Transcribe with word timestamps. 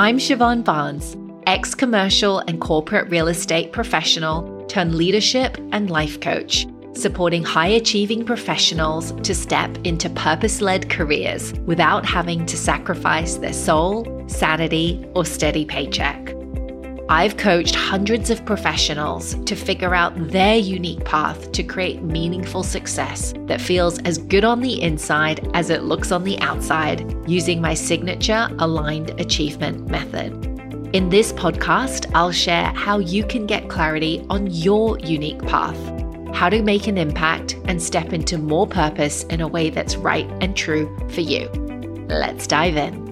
I'm 0.00 0.16
Siobhan 0.16 0.64
Barnes, 0.64 1.14
ex 1.46 1.74
commercial 1.74 2.38
and 2.38 2.58
corporate 2.58 3.10
real 3.10 3.28
estate 3.28 3.70
professional 3.70 4.64
turned 4.64 4.94
leadership 4.94 5.58
and 5.72 5.90
life 5.90 6.18
coach, 6.20 6.66
supporting 6.94 7.44
high 7.44 7.66
achieving 7.66 8.24
professionals 8.24 9.12
to 9.20 9.34
step 9.34 9.76
into 9.84 10.08
purpose 10.08 10.62
led 10.62 10.88
careers 10.88 11.52
without 11.66 12.06
having 12.06 12.46
to 12.46 12.56
sacrifice 12.56 13.34
their 13.34 13.52
soul, 13.52 14.24
sanity, 14.26 15.04
or 15.14 15.26
steady 15.26 15.66
paycheck. 15.66 16.34
I've 17.10 17.36
coached 17.36 17.74
hundreds 17.74 18.30
of 18.30 18.44
professionals 18.46 19.34
to 19.46 19.56
figure 19.56 19.96
out 19.96 20.12
their 20.30 20.54
unique 20.54 21.04
path 21.04 21.50
to 21.50 21.64
create 21.64 22.02
meaningful 22.02 22.62
success 22.62 23.34
that 23.46 23.60
feels 23.60 23.98
as 24.02 24.16
good 24.16 24.44
on 24.44 24.60
the 24.60 24.80
inside 24.80 25.50
as 25.52 25.70
it 25.70 25.82
looks 25.82 26.12
on 26.12 26.22
the 26.22 26.38
outside 26.38 27.04
using 27.28 27.60
my 27.60 27.74
signature 27.74 28.48
aligned 28.60 29.10
achievement 29.20 29.88
method. 29.88 30.32
In 30.94 31.08
this 31.08 31.32
podcast, 31.32 32.08
I'll 32.14 32.30
share 32.30 32.66
how 32.76 33.00
you 33.00 33.24
can 33.24 33.44
get 33.44 33.68
clarity 33.68 34.24
on 34.30 34.46
your 34.46 34.96
unique 35.00 35.42
path, 35.42 35.76
how 36.32 36.48
to 36.48 36.62
make 36.62 36.86
an 36.86 36.96
impact 36.96 37.56
and 37.64 37.82
step 37.82 38.12
into 38.12 38.38
more 38.38 38.68
purpose 38.68 39.24
in 39.24 39.40
a 39.40 39.48
way 39.48 39.68
that's 39.68 39.96
right 39.96 40.30
and 40.40 40.56
true 40.56 40.96
for 41.08 41.22
you. 41.22 41.48
Let's 42.08 42.46
dive 42.46 42.76
in. 42.76 43.09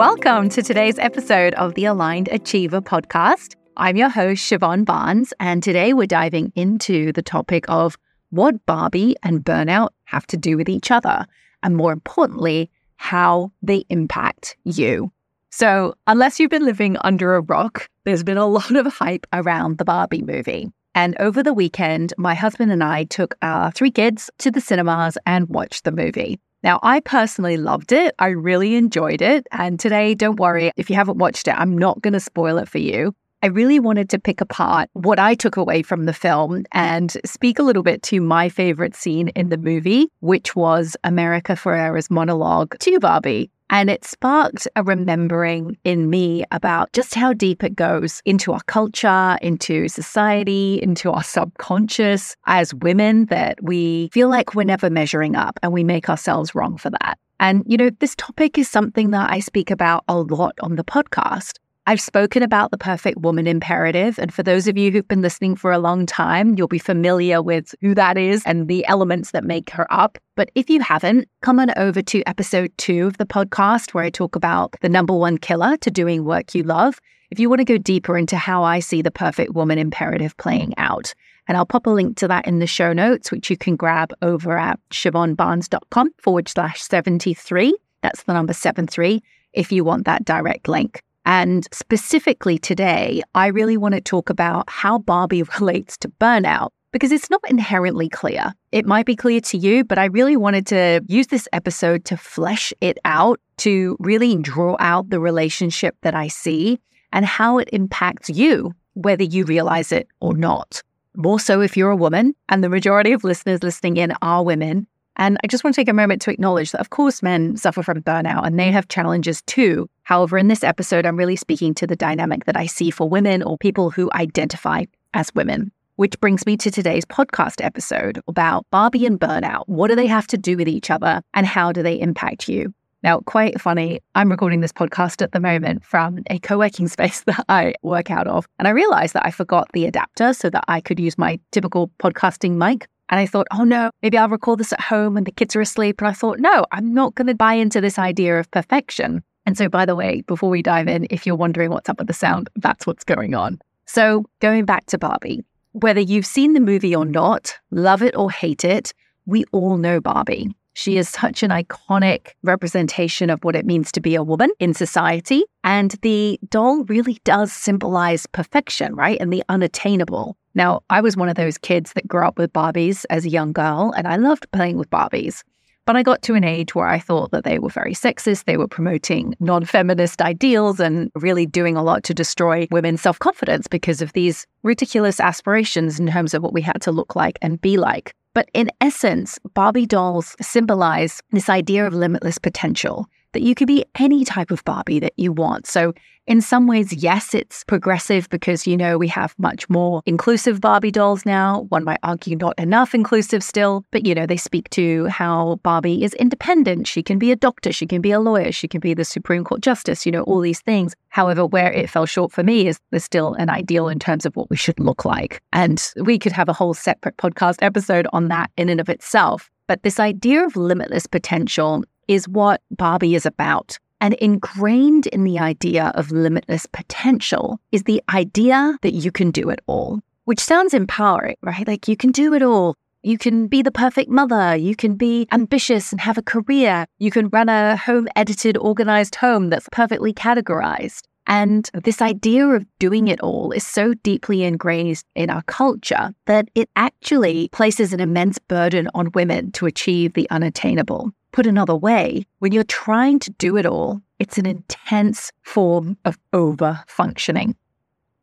Welcome 0.00 0.48
to 0.48 0.62
today's 0.62 0.98
episode 0.98 1.52
of 1.56 1.74
the 1.74 1.84
Aligned 1.84 2.28
Achiever 2.28 2.80
podcast. 2.80 3.54
I'm 3.76 3.98
your 3.98 4.08
host, 4.08 4.50
Siobhan 4.50 4.86
Barnes, 4.86 5.34
and 5.38 5.62
today 5.62 5.92
we're 5.92 6.06
diving 6.06 6.54
into 6.56 7.12
the 7.12 7.20
topic 7.20 7.66
of 7.68 7.98
what 8.30 8.64
Barbie 8.64 9.14
and 9.22 9.44
burnout 9.44 9.90
have 10.04 10.26
to 10.28 10.38
do 10.38 10.56
with 10.56 10.70
each 10.70 10.90
other, 10.90 11.26
and 11.62 11.76
more 11.76 11.92
importantly, 11.92 12.70
how 12.96 13.52
they 13.60 13.84
impact 13.90 14.56
you. 14.64 15.12
So, 15.50 15.92
unless 16.06 16.40
you've 16.40 16.48
been 16.48 16.64
living 16.64 16.96
under 17.02 17.34
a 17.34 17.42
rock, 17.42 17.86
there's 18.04 18.24
been 18.24 18.38
a 18.38 18.46
lot 18.58 18.74
of 18.74 18.86
hype 18.86 19.26
around 19.34 19.76
the 19.76 19.84
Barbie 19.84 20.22
movie. 20.22 20.72
And 20.94 21.14
over 21.20 21.42
the 21.42 21.52
weekend, 21.52 22.14
my 22.16 22.34
husband 22.34 22.72
and 22.72 22.82
I 22.82 23.04
took 23.04 23.34
our 23.42 23.70
three 23.70 23.90
kids 23.90 24.30
to 24.38 24.50
the 24.50 24.62
cinemas 24.62 25.18
and 25.26 25.46
watched 25.50 25.84
the 25.84 25.92
movie. 25.92 26.40
Now, 26.62 26.78
I 26.82 27.00
personally 27.00 27.56
loved 27.56 27.92
it. 27.92 28.14
I 28.18 28.28
really 28.28 28.74
enjoyed 28.74 29.22
it. 29.22 29.46
And 29.50 29.80
today, 29.80 30.14
don't 30.14 30.38
worry, 30.38 30.72
if 30.76 30.90
you 30.90 30.96
haven't 30.96 31.18
watched 31.18 31.48
it, 31.48 31.54
I'm 31.56 31.76
not 31.76 32.02
going 32.02 32.12
to 32.12 32.20
spoil 32.20 32.58
it 32.58 32.68
for 32.68 32.78
you. 32.78 33.14
I 33.42 33.46
really 33.46 33.80
wanted 33.80 34.10
to 34.10 34.18
pick 34.18 34.42
apart 34.42 34.90
what 34.92 35.18
I 35.18 35.34
took 35.34 35.56
away 35.56 35.80
from 35.80 36.04
the 36.04 36.12
film 36.12 36.64
and 36.72 37.16
speak 37.24 37.58
a 37.58 37.62
little 37.62 37.82
bit 37.82 38.02
to 38.04 38.20
my 38.20 38.50
favorite 38.50 38.94
scene 38.94 39.28
in 39.28 39.48
the 39.48 39.56
movie, 39.56 40.08
which 40.20 40.54
was 40.54 40.94
America 41.04 41.56
Ferrera's 41.56 42.10
monologue 42.10 42.78
to 42.80 43.00
Barbie. 43.00 43.50
And 43.72 43.88
it 43.88 44.04
sparked 44.04 44.66
a 44.74 44.82
remembering 44.82 45.78
in 45.84 46.10
me 46.10 46.44
about 46.50 46.92
just 46.92 47.14
how 47.14 47.32
deep 47.32 47.62
it 47.62 47.76
goes 47.76 48.20
into 48.24 48.52
our 48.52 48.62
culture, 48.66 49.38
into 49.40 49.86
society, 49.86 50.80
into 50.82 51.12
our 51.12 51.22
subconscious 51.22 52.34
as 52.46 52.74
women 52.74 53.26
that 53.26 53.62
we 53.62 54.10
feel 54.12 54.28
like 54.28 54.56
we're 54.56 54.64
never 54.64 54.90
measuring 54.90 55.36
up 55.36 55.60
and 55.62 55.72
we 55.72 55.84
make 55.84 56.08
ourselves 56.08 56.52
wrong 56.52 56.78
for 56.78 56.90
that. 56.90 57.16
And, 57.38 57.62
you 57.64 57.76
know, 57.76 57.90
this 58.00 58.16
topic 58.16 58.58
is 58.58 58.68
something 58.68 59.12
that 59.12 59.30
I 59.30 59.38
speak 59.38 59.70
about 59.70 60.04
a 60.08 60.18
lot 60.18 60.56
on 60.60 60.74
the 60.74 60.84
podcast. 60.84 61.58
I've 61.90 62.00
spoken 62.00 62.44
about 62.44 62.70
the 62.70 62.78
perfect 62.78 63.18
woman 63.18 63.48
imperative. 63.48 64.16
And 64.16 64.32
for 64.32 64.44
those 64.44 64.68
of 64.68 64.78
you 64.78 64.92
who've 64.92 65.08
been 65.08 65.22
listening 65.22 65.56
for 65.56 65.72
a 65.72 65.80
long 65.80 66.06
time, 66.06 66.54
you'll 66.56 66.68
be 66.68 66.78
familiar 66.78 67.42
with 67.42 67.74
who 67.80 67.96
that 67.96 68.16
is 68.16 68.44
and 68.46 68.68
the 68.68 68.86
elements 68.86 69.32
that 69.32 69.42
make 69.42 69.70
her 69.70 69.92
up. 69.92 70.16
But 70.36 70.52
if 70.54 70.70
you 70.70 70.80
haven't, 70.82 71.28
come 71.42 71.58
on 71.58 71.76
over 71.76 72.00
to 72.00 72.22
episode 72.28 72.70
two 72.78 73.08
of 73.08 73.18
the 73.18 73.26
podcast 73.26 73.92
where 73.92 74.04
I 74.04 74.10
talk 74.10 74.36
about 74.36 74.76
the 74.82 74.88
number 74.88 75.12
one 75.12 75.36
killer 75.36 75.76
to 75.78 75.90
doing 75.90 76.24
work 76.24 76.54
you 76.54 76.62
love. 76.62 77.00
If 77.32 77.40
you 77.40 77.48
want 77.48 77.58
to 77.58 77.64
go 77.64 77.76
deeper 77.76 78.16
into 78.16 78.36
how 78.36 78.62
I 78.62 78.78
see 78.78 79.02
the 79.02 79.10
perfect 79.10 79.54
woman 79.54 79.76
imperative 79.76 80.36
playing 80.36 80.74
out. 80.76 81.12
And 81.48 81.56
I'll 81.56 81.66
pop 81.66 81.88
a 81.88 81.90
link 81.90 82.16
to 82.18 82.28
that 82.28 82.46
in 82.46 82.60
the 82.60 82.68
show 82.68 82.92
notes, 82.92 83.32
which 83.32 83.50
you 83.50 83.56
can 83.56 83.74
grab 83.74 84.12
over 84.22 84.56
at 84.56 84.78
siobhanbarnes.com 84.92 86.10
forward 86.18 86.48
slash 86.48 86.82
73. 86.82 87.76
That's 88.02 88.22
the 88.22 88.32
number 88.32 88.52
73 88.52 89.24
if 89.54 89.72
you 89.72 89.82
want 89.82 90.04
that 90.04 90.24
direct 90.24 90.68
link. 90.68 91.02
And 91.24 91.66
specifically 91.72 92.58
today, 92.58 93.22
I 93.34 93.48
really 93.48 93.76
want 93.76 93.94
to 93.94 94.00
talk 94.00 94.30
about 94.30 94.68
how 94.68 94.98
Barbie 94.98 95.42
relates 95.60 95.96
to 95.98 96.08
burnout 96.08 96.70
because 96.92 97.12
it's 97.12 97.30
not 97.30 97.40
inherently 97.48 98.08
clear. 98.08 98.52
It 98.72 98.86
might 98.86 99.06
be 99.06 99.16
clear 99.16 99.40
to 99.42 99.58
you, 99.58 99.84
but 99.84 99.98
I 99.98 100.06
really 100.06 100.36
wanted 100.36 100.66
to 100.68 101.04
use 101.06 101.28
this 101.28 101.46
episode 101.52 102.04
to 102.06 102.16
flesh 102.16 102.72
it 102.80 102.98
out, 103.04 103.40
to 103.58 103.96
really 104.00 104.36
draw 104.36 104.76
out 104.80 105.10
the 105.10 105.20
relationship 105.20 105.96
that 106.02 106.14
I 106.14 106.28
see 106.28 106.80
and 107.12 107.24
how 107.24 107.58
it 107.58 107.68
impacts 107.72 108.28
you, 108.28 108.74
whether 108.94 109.24
you 109.24 109.44
realize 109.44 109.92
it 109.92 110.08
or 110.20 110.36
not. 110.36 110.82
More 111.16 111.40
so 111.40 111.60
if 111.60 111.76
you're 111.76 111.90
a 111.90 111.96
woman, 111.96 112.34
and 112.48 112.62
the 112.62 112.68
majority 112.68 113.12
of 113.12 113.24
listeners 113.24 113.62
listening 113.62 113.96
in 113.96 114.12
are 114.22 114.44
women. 114.44 114.86
And 115.20 115.36
I 115.44 115.48
just 115.48 115.62
want 115.62 115.74
to 115.74 115.80
take 115.80 115.88
a 115.90 115.92
moment 115.92 116.22
to 116.22 116.32
acknowledge 116.32 116.72
that, 116.72 116.80
of 116.80 116.88
course, 116.88 117.22
men 117.22 117.54
suffer 117.54 117.82
from 117.82 118.00
burnout 118.00 118.46
and 118.46 118.58
they 118.58 118.70
mm. 118.70 118.72
have 118.72 118.88
challenges 118.88 119.42
too. 119.42 119.86
However, 120.02 120.38
in 120.38 120.48
this 120.48 120.64
episode, 120.64 121.04
I'm 121.04 121.18
really 121.18 121.36
speaking 121.36 121.74
to 121.74 121.86
the 121.86 121.94
dynamic 121.94 122.46
that 122.46 122.56
I 122.56 122.64
see 122.64 122.90
for 122.90 123.06
women 123.06 123.42
or 123.42 123.58
people 123.58 123.90
who 123.90 124.10
identify 124.14 124.86
as 125.12 125.32
women. 125.34 125.72
Which 125.96 126.18
brings 126.20 126.46
me 126.46 126.56
to 126.56 126.70
today's 126.70 127.04
podcast 127.04 127.62
episode 127.62 128.22
about 128.26 128.64
Barbie 128.70 129.04
and 129.04 129.20
burnout. 129.20 129.64
What 129.66 129.88
do 129.88 129.94
they 129.94 130.06
have 130.06 130.26
to 130.28 130.38
do 130.38 130.56
with 130.56 130.68
each 130.68 130.90
other 130.90 131.20
and 131.34 131.46
how 131.46 131.70
do 131.70 131.82
they 131.82 132.00
impact 132.00 132.48
you? 132.48 132.72
Now, 133.02 133.20
quite 133.20 133.60
funny, 133.60 134.00
I'm 134.14 134.30
recording 134.30 134.60
this 134.60 134.72
podcast 134.72 135.20
at 135.20 135.32
the 135.32 135.40
moment 135.40 135.84
from 135.84 136.20
a 136.30 136.38
co 136.38 136.56
working 136.56 136.88
space 136.96 137.20
that 137.24 137.44
I 137.50 137.74
work 137.82 138.10
out 138.10 138.26
of. 138.26 138.48
And 138.58 138.66
I 138.66 138.70
realized 138.70 139.12
that 139.12 139.26
I 139.26 139.30
forgot 139.30 139.68
the 139.74 139.84
adapter 139.84 140.32
so 140.32 140.48
that 140.48 140.64
I 140.66 140.80
could 140.80 140.98
use 140.98 141.18
my 141.18 141.38
typical 141.50 141.90
podcasting 141.98 142.52
mic. 142.52 142.88
And 143.10 143.20
I 143.20 143.26
thought, 143.26 143.48
oh 143.50 143.64
no, 143.64 143.90
maybe 144.02 144.16
I'll 144.16 144.28
record 144.28 144.60
this 144.60 144.72
at 144.72 144.80
home 144.80 145.14
when 145.14 145.24
the 145.24 145.32
kids 145.32 145.54
are 145.56 145.60
asleep. 145.60 146.00
And 146.00 146.08
I 146.08 146.12
thought, 146.12 146.38
no, 146.38 146.64
I'm 146.72 146.94
not 146.94 147.16
going 147.16 147.26
to 147.26 147.34
buy 147.34 147.54
into 147.54 147.80
this 147.80 147.98
idea 147.98 148.38
of 148.38 148.50
perfection. 148.52 149.22
And 149.46 149.58
so, 149.58 149.68
by 149.68 149.84
the 149.84 149.96
way, 149.96 150.22
before 150.22 150.48
we 150.48 150.62
dive 150.62 150.86
in, 150.86 151.06
if 151.10 151.26
you're 151.26 151.36
wondering 151.36 151.70
what's 151.70 151.88
up 151.88 151.98
with 151.98 152.06
the 152.06 152.14
sound, 152.14 152.48
that's 152.56 152.86
what's 152.86 153.04
going 153.04 153.34
on. 153.34 153.58
So, 153.86 154.24
going 154.40 154.64
back 154.64 154.86
to 154.86 154.98
Barbie, 154.98 155.44
whether 155.72 156.00
you've 156.00 156.26
seen 156.26 156.52
the 156.52 156.60
movie 156.60 156.94
or 156.94 157.04
not, 157.04 157.58
love 157.70 158.02
it 158.02 158.14
or 158.16 158.30
hate 158.30 158.64
it, 158.64 158.92
we 159.26 159.44
all 159.52 159.76
know 159.76 160.00
Barbie. 160.00 160.54
She 160.74 160.96
is 160.96 161.08
such 161.08 161.42
an 161.42 161.50
iconic 161.50 162.28
representation 162.42 163.28
of 163.28 163.42
what 163.42 163.56
it 163.56 163.66
means 163.66 163.90
to 163.92 164.00
be 164.00 164.14
a 164.14 164.22
woman 164.22 164.50
in 164.60 164.72
society. 164.72 165.44
And 165.64 165.92
the 166.02 166.38
doll 166.48 166.84
really 166.84 167.18
does 167.24 167.52
symbolize 167.52 168.26
perfection, 168.26 168.94
right? 168.94 169.20
And 169.20 169.32
the 169.32 169.42
unattainable. 169.48 170.36
Now, 170.54 170.80
I 170.90 171.00
was 171.00 171.16
one 171.16 171.28
of 171.28 171.36
those 171.36 171.58
kids 171.58 171.92
that 171.94 172.08
grew 172.08 172.26
up 172.26 172.38
with 172.38 172.52
Barbies 172.52 173.04
as 173.10 173.24
a 173.24 173.30
young 173.30 173.52
girl, 173.52 173.92
and 173.96 174.08
I 174.08 174.16
loved 174.16 174.50
playing 174.52 174.78
with 174.78 174.90
Barbies. 174.90 175.42
But 175.86 175.96
I 175.96 176.02
got 176.02 176.22
to 176.22 176.34
an 176.34 176.44
age 176.44 176.74
where 176.74 176.86
I 176.86 176.98
thought 176.98 177.30
that 177.32 177.44
they 177.44 177.58
were 177.58 177.68
very 177.68 177.94
sexist. 177.94 178.44
They 178.44 178.56
were 178.56 178.68
promoting 178.68 179.34
non 179.40 179.64
feminist 179.64 180.22
ideals 180.22 180.78
and 180.78 181.10
really 181.14 181.46
doing 181.46 181.76
a 181.76 181.82
lot 181.82 182.04
to 182.04 182.14
destroy 182.14 182.68
women's 182.70 183.00
self 183.00 183.18
confidence 183.18 183.66
because 183.66 184.00
of 184.00 184.12
these 184.12 184.46
ridiculous 184.62 185.18
aspirations 185.18 185.98
in 185.98 186.06
terms 186.06 186.34
of 186.34 186.42
what 186.42 186.52
we 186.52 186.62
had 186.62 186.80
to 186.82 186.92
look 186.92 187.16
like 187.16 187.38
and 187.42 187.60
be 187.60 187.76
like. 187.76 188.14
But 188.40 188.48
in 188.54 188.70
essence, 188.80 189.38
Barbie 189.52 189.84
dolls 189.84 190.34
symbolize 190.40 191.20
this 191.30 191.50
idea 191.50 191.86
of 191.86 191.92
limitless 191.92 192.38
potential 192.38 193.06
that 193.32 193.42
you 193.42 193.54
could 193.54 193.68
be 193.68 193.84
any 193.98 194.24
type 194.24 194.50
of 194.50 194.64
Barbie 194.64 195.00
that 195.00 195.12
you 195.16 195.32
want. 195.32 195.66
So, 195.66 195.92
in 196.26 196.40
some 196.40 196.68
ways, 196.68 196.92
yes, 196.92 197.34
it's 197.34 197.64
progressive 197.64 198.28
because, 198.28 198.64
you 198.64 198.76
know, 198.76 198.96
we 198.96 199.08
have 199.08 199.34
much 199.38 199.68
more 199.68 200.00
inclusive 200.06 200.60
Barbie 200.60 200.92
dolls 200.92 201.26
now. 201.26 201.62
One 201.70 201.82
might 201.82 201.98
argue 202.04 202.36
not 202.36 202.56
enough 202.56 202.94
inclusive 202.94 203.42
still, 203.42 203.84
but, 203.90 204.06
you 204.06 204.14
know, 204.14 204.26
they 204.26 204.36
speak 204.36 204.70
to 204.70 205.06
how 205.06 205.58
Barbie 205.64 206.04
is 206.04 206.14
independent. 206.14 206.86
She 206.86 207.02
can 207.02 207.18
be 207.18 207.32
a 207.32 207.36
doctor, 207.36 207.72
she 207.72 207.86
can 207.86 208.00
be 208.00 208.12
a 208.12 208.20
lawyer, 208.20 208.52
she 208.52 208.68
can 208.68 208.78
be 208.78 208.94
the 208.94 209.04
Supreme 209.04 209.42
Court 209.42 209.60
Justice, 209.60 210.06
you 210.06 210.12
know, 210.12 210.22
all 210.22 210.40
these 210.40 210.60
things. 210.60 210.94
However, 211.08 211.44
where 211.44 211.72
it 211.72 211.90
fell 211.90 212.06
short 212.06 212.30
for 212.30 212.44
me 212.44 212.68
is 212.68 212.78
there's 212.90 213.02
still 213.02 213.34
an 213.34 213.50
ideal 213.50 213.88
in 213.88 213.98
terms 213.98 214.24
of 214.24 214.36
what 214.36 214.50
we 214.50 214.56
should 214.56 214.78
look 214.78 215.04
like. 215.04 215.40
And 215.52 215.82
we 215.96 216.16
could 216.16 216.32
have 216.32 216.48
a 216.48 216.52
whole 216.52 216.74
separate 216.74 217.16
podcast 217.16 217.56
episode 217.60 218.06
on 218.12 218.28
that 218.28 218.50
in 218.56 218.68
and 218.68 218.80
of 218.80 218.88
itself. 218.88 219.50
But 219.66 219.84
this 219.84 220.00
idea 220.00 220.44
of 220.44 220.56
limitless 220.56 221.06
potential 221.06 221.84
is 222.10 222.28
what 222.28 222.60
Barbie 222.72 223.14
is 223.14 223.24
about. 223.24 223.78
And 224.00 224.14
ingrained 224.14 225.06
in 225.06 225.22
the 225.22 225.38
idea 225.38 225.92
of 225.94 226.10
limitless 226.10 226.66
potential 226.66 227.60
is 227.70 227.84
the 227.84 228.02
idea 228.12 228.76
that 228.82 228.94
you 228.94 229.12
can 229.12 229.30
do 229.30 229.48
it 229.48 229.60
all, 229.68 230.00
which 230.24 230.40
sounds 230.40 230.74
empowering, 230.74 231.36
right? 231.42 231.68
Like 231.68 231.86
you 231.86 231.96
can 231.96 232.10
do 232.10 232.34
it 232.34 232.42
all. 232.42 232.76
You 233.02 233.16
can 233.16 233.46
be 233.46 233.62
the 233.62 233.70
perfect 233.70 234.10
mother. 234.10 234.56
You 234.56 234.74
can 234.74 234.96
be 234.96 235.28
ambitious 235.30 235.92
and 235.92 236.00
have 236.00 236.18
a 236.18 236.22
career. 236.22 236.84
You 236.98 237.12
can 237.12 237.28
run 237.28 237.48
a 237.48 237.76
home 237.76 238.08
edited, 238.16 238.56
organized 238.56 239.14
home 239.14 239.48
that's 239.48 239.68
perfectly 239.70 240.12
categorized. 240.12 241.02
And 241.28 241.70
this 241.84 242.02
idea 242.02 242.48
of 242.48 242.66
doing 242.80 243.06
it 243.06 243.20
all 243.20 243.52
is 243.52 243.64
so 243.64 243.94
deeply 243.94 244.42
ingrained 244.42 245.04
in 245.14 245.30
our 245.30 245.42
culture 245.42 246.12
that 246.26 246.48
it 246.56 246.68
actually 246.74 247.50
places 247.52 247.92
an 247.92 248.00
immense 248.00 248.40
burden 248.40 248.88
on 248.94 249.12
women 249.14 249.52
to 249.52 249.66
achieve 249.66 250.14
the 250.14 250.28
unattainable. 250.30 251.12
Put 251.32 251.46
another 251.46 251.76
way, 251.76 252.26
when 252.40 252.52
you're 252.52 252.64
trying 252.64 253.18
to 253.20 253.30
do 253.32 253.56
it 253.56 253.66
all, 253.66 254.00
it's 254.18 254.36
an 254.36 254.46
intense 254.46 255.30
form 255.42 255.96
of 256.04 256.18
over 256.32 256.82
functioning. 256.86 257.54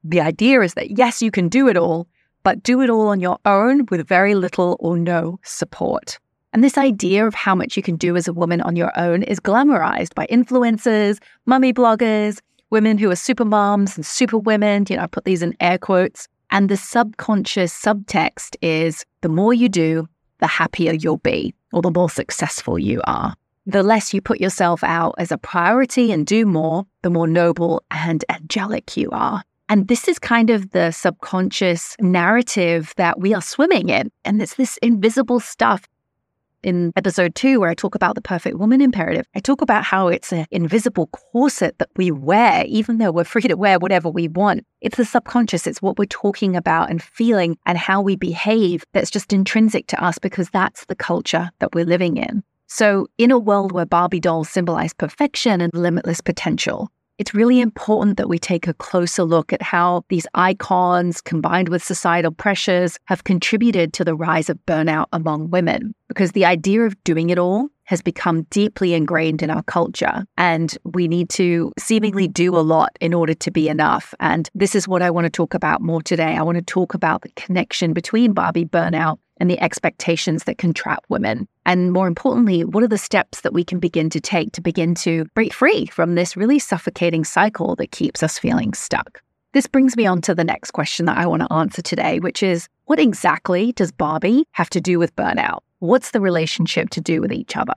The 0.04 0.21
idea 0.21 0.62
is 0.62 0.74
that 0.74 0.98
yes, 0.98 1.21
you 1.21 1.31
can 1.31 1.50
do 1.50 1.68
it 1.68 1.77
all, 1.77 2.07
but 2.44 2.63
do 2.63 2.81
it 2.81 2.89
all 2.89 3.07
on 3.07 3.19
your 3.19 3.38
own 3.45 3.86
with 3.89 4.07
very 4.07 4.36
little 4.36 4.77
or 4.80 4.98
no 4.98 5.39
support. 5.44 6.19
And 6.54 6.63
this 6.63 6.77
idea 6.77 7.25
of 7.25 7.33
how 7.33 7.56
much 7.56 7.77
you 7.77 7.83
can 7.83 7.98
do 7.98 8.15
as 8.15 8.27
a 8.27 8.33
woman 8.33 8.62
on 8.62 8.75
your 8.75 8.98
own 9.00 9.24
is 9.24 9.39
glamorized 9.39 10.15
by 10.15 10.27
influencers, 10.27 11.19
mummy 11.45 11.74
bloggers, 11.74 12.39
women 12.69 12.98
who 12.98 13.09
are 13.12 13.15
super 13.15 13.45
moms 13.45 13.95
and 13.95 14.06
super 14.06 14.38
women. 14.38 14.86
You 14.89 14.98
know, 14.98 15.04
I 15.04 15.07
put 15.07 15.25
these 15.25 15.42
in 15.42 15.56
air 15.59 15.77
quotes. 15.77 16.27
And 16.50 16.69
the 16.69 16.77
subconscious 16.77 17.74
subtext 17.74 18.56
is 18.62 19.06
the 19.21 19.30
more 19.30 19.54
you 19.54 19.68
do, 19.68 20.07
the 20.39 20.48
happier 20.48 20.94
you'll 20.94 21.18
be, 21.18 21.54
or 21.73 21.81
the 21.81 21.91
more 21.91 22.09
successful 22.09 22.77
you 22.79 23.01
are. 23.05 23.35
The 23.65 23.83
less 23.83 24.13
you 24.13 24.21
put 24.21 24.39
yourself 24.39 24.83
out 24.83 25.15
as 25.17 25.31
a 25.31 25.37
priority 25.37 26.11
and 26.11 26.25
do 26.25 26.45
more, 26.45 26.85
the 27.01 27.09
more 27.09 27.27
noble 27.27 27.83
and 27.91 28.23
angelic 28.29 28.95
you 28.95 29.09
are. 29.11 29.43
And 29.69 29.89
this 29.89 30.07
is 30.07 30.17
kind 30.19 30.49
of 30.49 30.71
the 30.71 30.91
subconscious 30.91 31.97
narrative 31.99 32.93
that 32.95 33.19
we 33.19 33.33
are 33.33 33.41
swimming 33.41 33.89
in. 33.89 34.09
And 34.23 34.41
it's 34.41 34.55
this 34.55 34.77
invisible 34.77 35.41
stuff 35.41 35.83
in 36.63 36.92
episode 36.95 37.36
two, 37.36 37.59
where 37.59 37.69
I 37.69 37.74
talk 37.74 37.95
about 37.95 38.15
the 38.15 38.21
perfect 38.21 38.57
woman 38.57 38.81
imperative, 38.81 39.25
I 39.36 39.39
talk 39.39 39.62
about 39.62 39.83
how 39.83 40.07
it's 40.07 40.31
an 40.31 40.45
invisible 40.51 41.07
corset 41.07 41.77
that 41.80 41.89
we 41.95 42.12
wear, 42.12 42.65
even 42.68 42.98
though 42.98 43.12
we're 43.12 43.24
free 43.24 43.44
to 43.44 43.56
wear 43.56 43.80
whatever 43.80 44.09
we 44.09 44.27
want. 44.27 44.65
It's 44.81 44.98
the 44.98 45.06
subconscious, 45.06 45.68
it's 45.68 45.81
what 45.81 45.98
we're 45.98 46.06
talking 46.06 46.56
about 46.56 46.89
and 46.89 47.01
feeling 47.01 47.57
and 47.65 47.77
how 47.77 48.01
we 48.01 48.15
behave 48.15 48.83
that's 48.94 49.09
just 49.12 49.33
intrinsic 49.33 49.88
to 49.88 50.04
us 50.04 50.18
because 50.18 50.50
that's 50.50 50.86
the 50.86 50.95
culture 50.95 51.50
that 51.59 51.74
we're 51.74 51.86
living 51.86 52.18
in. 52.18 52.44
So, 52.69 53.07
in 53.18 53.31
a 53.31 53.39
world 53.39 53.71
where 53.71 53.86
Barbie 53.86 54.19
dolls 54.19 54.50
symbolize 54.50 54.94
perfection 54.94 55.62
and 55.62 55.74
limitless 55.74 56.19
potential, 56.19 56.89
it's 57.17 57.33
really 57.33 57.59
important 57.59 58.17
that 58.17 58.29
we 58.29 58.37
take 58.37 58.67
a 58.67 58.73
closer 58.75 59.23
look 59.23 59.51
at 59.51 59.61
how 59.61 60.03
these 60.09 60.27
icons, 60.35 61.21
combined 61.21 61.69
with 61.69 61.83
societal 61.83 62.31
pressures, 62.31 62.97
have 63.05 63.23
contributed 63.23 63.93
to 63.93 64.05
the 64.05 64.15
rise 64.15 64.49
of 64.49 64.59
burnout 64.65 65.07
among 65.11 65.49
women. 65.49 65.93
Because 66.07 66.33
the 66.33 66.45
idea 66.45 66.81
of 66.81 67.01
doing 67.03 67.29
it 67.29 67.39
all 67.39 67.69
has 67.85 68.01
become 68.01 68.43
deeply 68.49 68.93
ingrained 68.93 69.41
in 69.41 69.49
our 69.49 69.63
culture. 69.63 70.25
And 70.37 70.77
we 70.83 71.07
need 71.07 71.29
to 71.31 71.71
seemingly 71.79 72.27
do 72.27 72.55
a 72.55 72.59
lot 72.59 72.91
in 72.99 73.13
order 73.13 73.33
to 73.33 73.49
be 73.49 73.69
enough. 73.69 74.13
And 74.19 74.49
this 74.53 74.75
is 74.75 74.87
what 74.87 75.01
I 75.01 75.09
want 75.09 75.25
to 75.25 75.29
talk 75.29 75.53
about 75.53 75.81
more 75.81 76.01
today. 76.01 76.35
I 76.35 76.41
want 76.43 76.57
to 76.57 76.63
talk 76.63 76.93
about 76.93 77.21
the 77.21 77.29
connection 77.35 77.93
between 77.93 78.33
Barbie 78.33 78.65
burnout 78.65 79.19
and 79.39 79.49
the 79.49 79.59
expectations 79.61 80.43
that 80.43 80.57
can 80.57 80.73
trap 80.73 81.03
women. 81.09 81.47
And 81.65 81.91
more 81.91 82.07
importantly, 82.07 82.63
what 82.63 82.83
are 82.83 82.87
the 82.87 82.97
steps 82.97 83.41
that 83.41 83.53
we 83.53 83.63
can 83.63 83.79
begin 83.79 84.09
to 84.11 84.19
take 84.19 84.51
to 84.53 84.61
begin 84.61 84.95
to 84.95 85.25
break 85.33 85.53
free 85.53 85.85
from 85.87 86.15
this 86.15 86.37
really 86.37 86.59
suffocating 86.59 87.23
cycle 87.23 87.75
that 87.75 87.91
keeps 87.91 88.23
us 88.23 88.39
feeling 88.39 88.73
stuck? 88.73 89.21
This 89.53 89.67
brings 89.67 89.95
me 89.95 90.05
on 90.05 90.21
to 90.21 90.35
the 90.35 90.43
next 90.43 90.71
question 90.71 91.05
that 91.05 91.17
I 91.17 91.25
want 91.25 91.41
to 91.41 91.53
answer 91.53 91.81
today, 91.81 92.19
which 92.19 92.43
is 92.43 92.67
what 92.85 92.99
exactly 92.99 93.71
does 93.71 93.91
Barbie 93.91 94.45
have 94.51 94.69
to 94.71 94.81
do 94.81 94.99
with 94.99 95.15
burnout? 95.15 95.59
What's 95.79 96.11
the 96.11 96.21
relationship 96.21 96.89
to 96.91 97.01
do 97.01 97.21
with 97.21 97.31
each 97.31 97.55
other? 97.55 97.73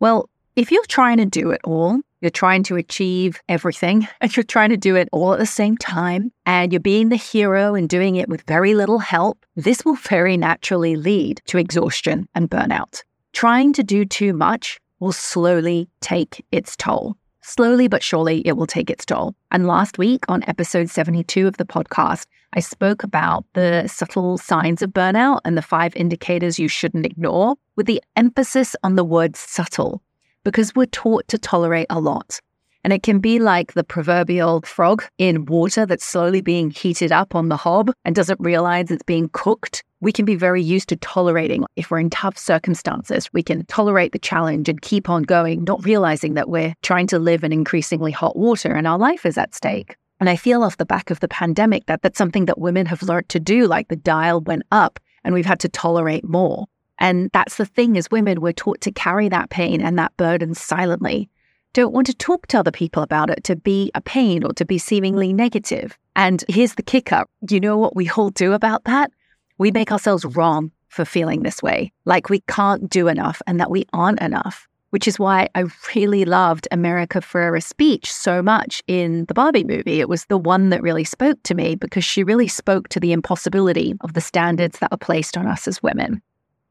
Well, 0.00 0.28
if 0.56 0.72
you're 0.72 0.84
trying 0.86 1.18
to 1.18 1.26
do 1.26 1.50
it 1.50 1.60
all, 1.64 2.00
you're 2.20 2.30
trying 2.30 2.62
to 2.64 2.76
achieve 2.76 3.40
everything 3.48 4.08
and 4.20 4.36
you're 4.36 4.44
trying 4.44 4.70
to 4.70 4.76
do 4.76 4.96
it 4.96 5.08
all 5.12 5.32
at 5.32 5.38
the 5.38 5.46
same 5.46 5.76
time, 5.76 6.32
and 6.46 6.72
you're 6.72 6.80
being 6.80 7.08
the 7.08 7.16
hero 7.16 7.74
and 7.74 7.88
doing 7.88 8.16
it 8.16 8.28
with 8.28 8.42
very 8.42 8.74
little 8.74 8.98
help, 8.98 9.44
this 9.56 9.84
will 9.84 9.96
very 9.96 10.36
naturally 10.36 10.96
lead 10.96 11.40
to 11.46 11.58
exhaustion 11.58 12.28
and 12.34 12.50
burnout. 12.50 13.02
Trying 13.32 13.72
to 13.74 13.82
do 13.82 14.04
too 14.04 14.32
much 14.32 14.78
will 15.00 15.12
slowly 15.12 15.88
take 16.00 16.44
its 16.50 16.76
toll. 16.76 17.16
Slowly 17.42 17.88
but 17.88 18.02
surely, 18.02 18.46
it 18.46 18.56
will 18.56 18.66
take 18.66 18.90
its 18.90 19.06
toll. 19.06 19.34
And 19.50 19.66
last 19.66 19.96
week 19.96 20.24
on 20.28 20.44
episode 20.46 20.90
72 20.90 21.46
of 21.46 21.56
the 21.56 21.64
podcast, 21.64 22.26
I 22.52 22.60
spoke 22.60 23.04
about 23.04 23.44
the 23.54 23.86
subtle 23.86 24.36
signs 24.38 24.82
of 24.82 24.90
burnout 24.90 25.40
and 25.44 25.56
the 25.56 25.62
five 25.62 25.94
indicators 25.96 26.58
you 26.58 26.68
shouldn't 26.68 27.06
ignore, 27.06 27.56
with 27.76 27.86
the 27.86 28.02
emphasis 28.16 28.74
on 28.82 28.96
the 28.96 29.04
word 29.04 29.36
subtle 29.36 30.02
because 30.44 30.74
we're 30.74 30.86
taught 30.86 31.26
to 31.28 31.38
tolerate 31.38 31.86
a 31.90 32.00
lot. 32.00 32.40
And 32.84 32.92
it 32.92 33.02
can 33.02 33.18
be 33.18 33.38
like 33.38 33.74
the 33.74 33.84
proverbial 33.84 34.62
frog 34.62 35.04
in 35.18 35.46
water 35.46 35.84
that's 35.84 36.04
slowly 36.04 36.40
being 36.40 36.70
heated 36.70 37.12
up 37.12 37.34
on 37.34 37.48
the 37.48 37.56
hob 37.56 37.90
and 38.04 38.14
doesn't 38.14 38.40
realize 38.40 38.90
it's 38.90 39.02
being 39.02 39.28
cooked. 39.32 39.82
We 40.00 40.12
can 40.12 40.24
be 40.24 40.36
very 40.36 40.62
used 40.62 40.88
to 40.90 40.96
tolerating. 40.96 41.64
If 41.74 41.90
we're 41.90 41.98
in 41.98 42.08
tough 42.08 42.38
circumstances, 42.38 43.28
we 43.32 43.42
can 43.42 43.66
tolerate 43.66 44.12
the 44.12 44.18
challenge 44.18 44.68
and 44.68 44.80
keep 44.80 45.10
on 45.10 45.24
going, 45.24 45.64
not 45.64 45.84
realizing 45.84 46.34
that 46.34 46.48
we're 46.48 46.74
trying 46.82 47.08
to 47.08 47.18
live 47.18 47.42
in 47.42 47.52
increasingly 47.52 48.12
hot 48.12 48.36
water 48.36 48.72
and 48.72 48.86
our 48.86 48.98
life 48.98 49.26
is 49.26 49.36
at 49.36 49.54
stake. 49.54 49.96
And 50.20 50.30
I 50.30 50.36
feel 50.36 50.62
off 50.62 50.76
the 50.76 50.86
back 50.86 51.10
of 51.10 51.20
the 51.20 51.28
pandemic 51.28 51.86
that 51.86 52.02
that's 52.02 52.18
something 52.18 52.46
that 52.46 52.58
women 52.58 52.86
have 52.86 53.02
learned 53.02 53.28
to 53.30 53.40
do, 53.40 53.66
like 53.66 53.88
the 53.88 53.96
dial 53.96 54.40
went 54.40 54.62
up 54.70 54.98
and 55.24 55.34
we've 55.34 55.46
had 55.46 55.60
to 55.60 55.68
tolerate 55.68 56.24
more. 56.24 56.66
And 56.98 57.30
that's 57.32 57.56
the 57.56 57.64
thing 57.64 57.96
as 57.96 58.10
women, 58.10 58.40
we're 58.40 58.52
taught 58.52 58.80
to 58.82 58.92
carry 58.92 59.28
that 59.28 59.50
pain 59.50 59.80
and 59.80 59.98
that 59.98 60.16
burden 60.16 60.54
silently. 60.54 61.30
Don't 61.74 61.92
want 61.92 62.06
to 62.08 62.14
talk 62.14 62.46
to 62.48 62.58
other 62.58 62.70
people 62.70 63.02
about 63.02 63.30
it, 63.30 63.44
to 63.44 63.56
be 63.56 63.90
a 63.94 64.00
pain 64.00 64.42
or 64.42 64.52
to 64.54 64.64
be 64.64 64.78
seemingly 64.78 65.32
negative. 65.32 65.98
And 66.16 66.44
here's 66.48 66.74
the 66.74 66.82
kicker 66.82 67.24
you 67.48 67.60
know 67.60 67.78
what 67.78 67.94
we 67.94 68.10
all 68.10 68.30
do 68.30 68.52
about 68.52 68.84
that? 68.84 69.12
We 69.58 69.70
make 69.70 69.92
ourselves 69.92 70.24
wrong 70.24 70.72
for 70.88 71.04
feeling 71.04 71.42
this 71.42 71.62
way, 71.62 71.92
like 72.04 72.30
we 72.30 72.40
can't 72.48 72.88
do 72.88 73.08
enough 73.08 73.40
and 73.46 73.60
that 73.60 73.70
we 73.70 73.86
aren't 73.92 74.20
enough, 74.20 74.66
which 74.90 75.06
is 75.06 75.18
why 75.18 75.48
I 75.54 75.64
really 75.94 76.24
loved 76.24 76.66
America 76.72 77.20
Ferrera's 77.20 77.66
speech 77.66 78.10
so 78.10 78.42
much 78.42 78.82
in 78.88 79.26
the 79.26 79.34
Barbie 79.34 79.64
movie. 79.64 80.00
It 80.00 80.08
was 80.08 80.24
the 80.24 80.38
one 80.38 80.70
that 80.70 80.82
really 80.82 81.04
spoke 81.04 81.40
to 81.44 81.54
me 81.54 81.74
because 81.74 82.04
she 82.04 82.24
really 82.24 82.48
spoke 82.48 82.88
to 82.88 83.00
the 83.00 83.12
impossibility 83.12 83.94
of 84.00 84.14
the 84.14 84.20
standards 84.20 84.78
that 84.78 84.92
are 84.92 84.98
placed 84.98 85.36
on 85.36 85.46
us 85.46 85.68
as 85.68 85.82
women. 85.82 86.22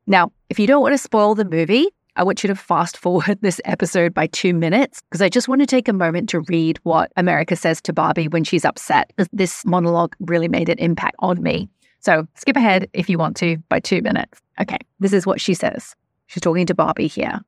Now, 0.08 0.32
if 0.50 0.58
you 0.58 0.68
don't 0.68 0.82
want 0.82 0.94
to 0.94 0.98
spoil 0.98 1.36
the 1.36 1.44
movie, 1.46 1.88
I 2.16 2.24
want 2.24 2.42
you 2.44 2.48
to 2.48 2.56
fast 2.56 2.98
forward 2.98 3.40
this 3.42 3.62
episode 3.66 4.14
by 4.14 4.28
two 4.28 4.54
minutes 4.54 5.02
because 5.04 5.22
I 5.22 5.30
just 5.30 5.48
want 5.48 5.62
to 5.62 5.68
take 5.68 5.88
a 5.88 5.94
moment 5.94 6.30
to 6.30 6.40
read 6.42 6.80
what 6.84 7.12
America 7.18 7.56
says 7.56 7.82
to 7.82 7.94
Barbie 7.94 8.28
when 8.28 8.44
she's 8.44 8.66
upset. 8.66 9.12
This 9.34 9.66
monologue 9.66 10.16
really 10.20 10.48
made 10.48 10.70
an 10.70 10.80
impact 10.80 11.18
on 11.20 11.44
me. 11.44 11.70
So 12.00 12.26
skip 12.36 12.56
ahead 12.56 12.90
if 12.94 13.10
you 13.10 13.18
want 13.18 13.36
to 13.38 13.58
by 13.70 13.80
two 13.80 14.02
minutes. 14.02 14.42
Okay, 14.60 14.78
this 15.00 15.14
is 15.14 15.26
what 15.26 15.42
she 15.42 15.54
says. 15.54 15.96
She's 16.28 16.42
talking 16.42 16.66
to 16.66 16.76
Barbie 16.76 17.08
here. 17.08 17.42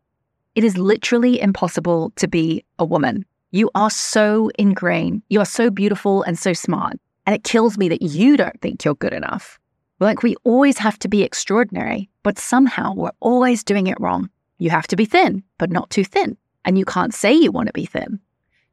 It 0.56 0.64
is 0.64 0.78
literally 0.78 1.40
impossible 1.40 2.12
to 2.18 2.28
be 2.28 2.66
a 2.78 2.86
woman. 2.86 3.26
You 3.52 3.72
are 3.76 3.90
so 3.90 4.52
ingrained. 4.60 5.24
You 5.30 5.40
are 5.40 5.46
so 5.46 5.70
beautiful 5.70 6.24
and 6.24 6.38
so 6.38 6.54
smart. 6.54 6.98
And 7.26 7.36
it 7.36 7.44
kills 7.44 7.78
me 7.78 7.90
that 7.90 8.02
you 8.02 8.38
don't 8.38 8.60
think 8.62 8.84
you're 8.84 8.96
good 8.96 9.14
enough. 9.14 9.59
Like 10.00 10.24
we 10.24 10.36
always 10.44 10.78
have 10.78 10.98
to 11.00 11.10
be 11.10 11.24
extraordinary, 11.24 12.10
but 12.24 12.40
somehow 12.40 12.94
we're 12.94 13.12
always 13.20 13.64
doing 13.64 13.88
it 13.88 14.00
wrong. 14.00 14.30
You 14.58 14.70
have 14.70 14.88
to 14.88 14.96
be 14.96 15.06
thin, 15.06 15.44
but 15.58 15.72
not 15.72 15.90
too 15.90 16.04
thin. 16.04 16.38
And 16.64 16.78
you 16.78 16.86
can't 16.86 17.14
say 17.14 17.34
you 17.34 17.52
want 17.52 17.68
to 17.68 17.74
be 17.74 17.86
thin. 17.86 18.20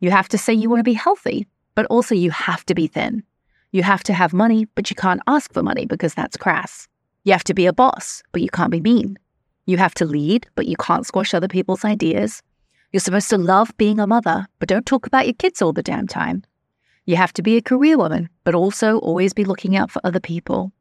You 0.00 0.10
have 0.10 0.28
to 0.28 0.38
say 0.38 0.52
you 0.52 0.68
want 0.68 0.80
to 0.80 0.84
be 0.84 0.92
healthy, 0.92 1.46
but 1.74 1.86
also 1.86 2.14
you 2.14 2.30
have 2.30 2.64
to 2.66 2.74
be 2.74 2.86
thin. 2.86 3.22
You 3.72 3.82
have 3.82 4.02
to 4.04 4.12
have 4.12 4.32
money, 4.32 4.66
but 4.74 4.88
you 4.90 4.96
can't 4.96 5.22
ask 5.26 5.52
for 5.52 5.62
money 5.62 5.86
because 5.86 6.14
that's 6.14 6.36
crass. 6.36 6.88
You 7.24 7.32
have 7.32 7.44
to 7.44 7.54
be 7.54 7.66
a 7.66 7.72
boss, 7.72 8.22
but 8.32 8.42
you 8.42 8.48
can't 8.48 8.70
be 8.70 8.80
mean. 8.80 9.18
You 9.66 9.78
have 9.78 9.94
to 9.94 10.04
lead, 10.04 10.46
but 10.54 10.66
you 10.66 10.76
can't 10.76 11.06
squash 11.06 11.34
other 11.34 11.48
people's 11.48 11.84
ideas. 11.84 12.42
You're 12.92 13.00
supposed 13.00 13.30
to 13.30 13.38
love 13.38 13.76
being 13.76 13.98
a 13.98 14.06
mother, 14.06 14.46
but 14.60 14.68
don't 14.68 14.86
talk 14.86 15.06
about 15.06 15.26
your 15.26 15.34
kids 15.34 15.60
all 15.60 15.72
the 15.72 15.82
damn 15.82 16.06
time. 16.06 16.44
You 17.04 17.16
have 17.16 17.32
to 17.34 17.42
be 17.42 17.56
a 17.56 17.62
career 17.62 17.98
woman, 17.98 18.28
but 18.44 18.54
also 18.54 18.98
always 18.98 19.32
be 19.32 19.44
looking 19.44 19.76
out 19.76 19.90
for 19.90 20.00
other 20.04 20.20
people. 20.20 20.72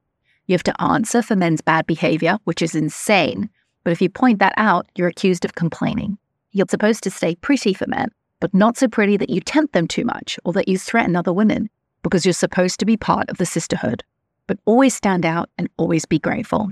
You 0.47 0.53
have 0.53 0.63
to 0.63 0.81
answer 0.81 1.21
for 1.21 1.35
men's 1.35 1.61
bad 1.61 1.85
behavior, 1.85 2.37
which 2.43 2.61
is 2.61 2.75
insane. 2.75 3.49
But 3.83 3.91
if 3.91 4.01
you 4.01 4.09
point 4.09 4.39
that 4.39 4.53
out, 4.57 4.87
you're 4.95 5.07
accused 5.07 5.45
of 5.45 5.55
complaining. 5.55 6.17
You're 6.51 6.67
supposed 6.69 7.03
to 7.03 7.11
stay 7.11 7.35
pretty 7.35 7.73
for 7.73 7.87
men, 7.87 8.09
but 8.39 8.53
not 8.53 8.77
so 8.77 8.87
pretty 8.87 9.17
that 9.17 9.29
you 9.29 9.41
tempt 9.41 9.73
them 9.73 9.87
too 9.87 10.05
much 10.05 10.39
or 10.45 10.53
that 10.53 10.67
you 10.67 10.77
threaten 10.77 11.15
other 11.15 11.33
women, 11.33 11.69
because 12.03 12.25
you're 12.25 12.33
supposed 12.33 12.79
to 12.79 12.85
be 12.85 12.97
part 12.97 13.29
of 13.29 13.37
the 13.37 13.45
sisterhood. 13.45 14.03
But 14.47 14.59
always 14.65 14.93
stand 14.93 15.25
out 15.25 15.49
and 15.57 15.69
always 15.77 16.05
be 16.05 16.19
grateful. 16.19 16.69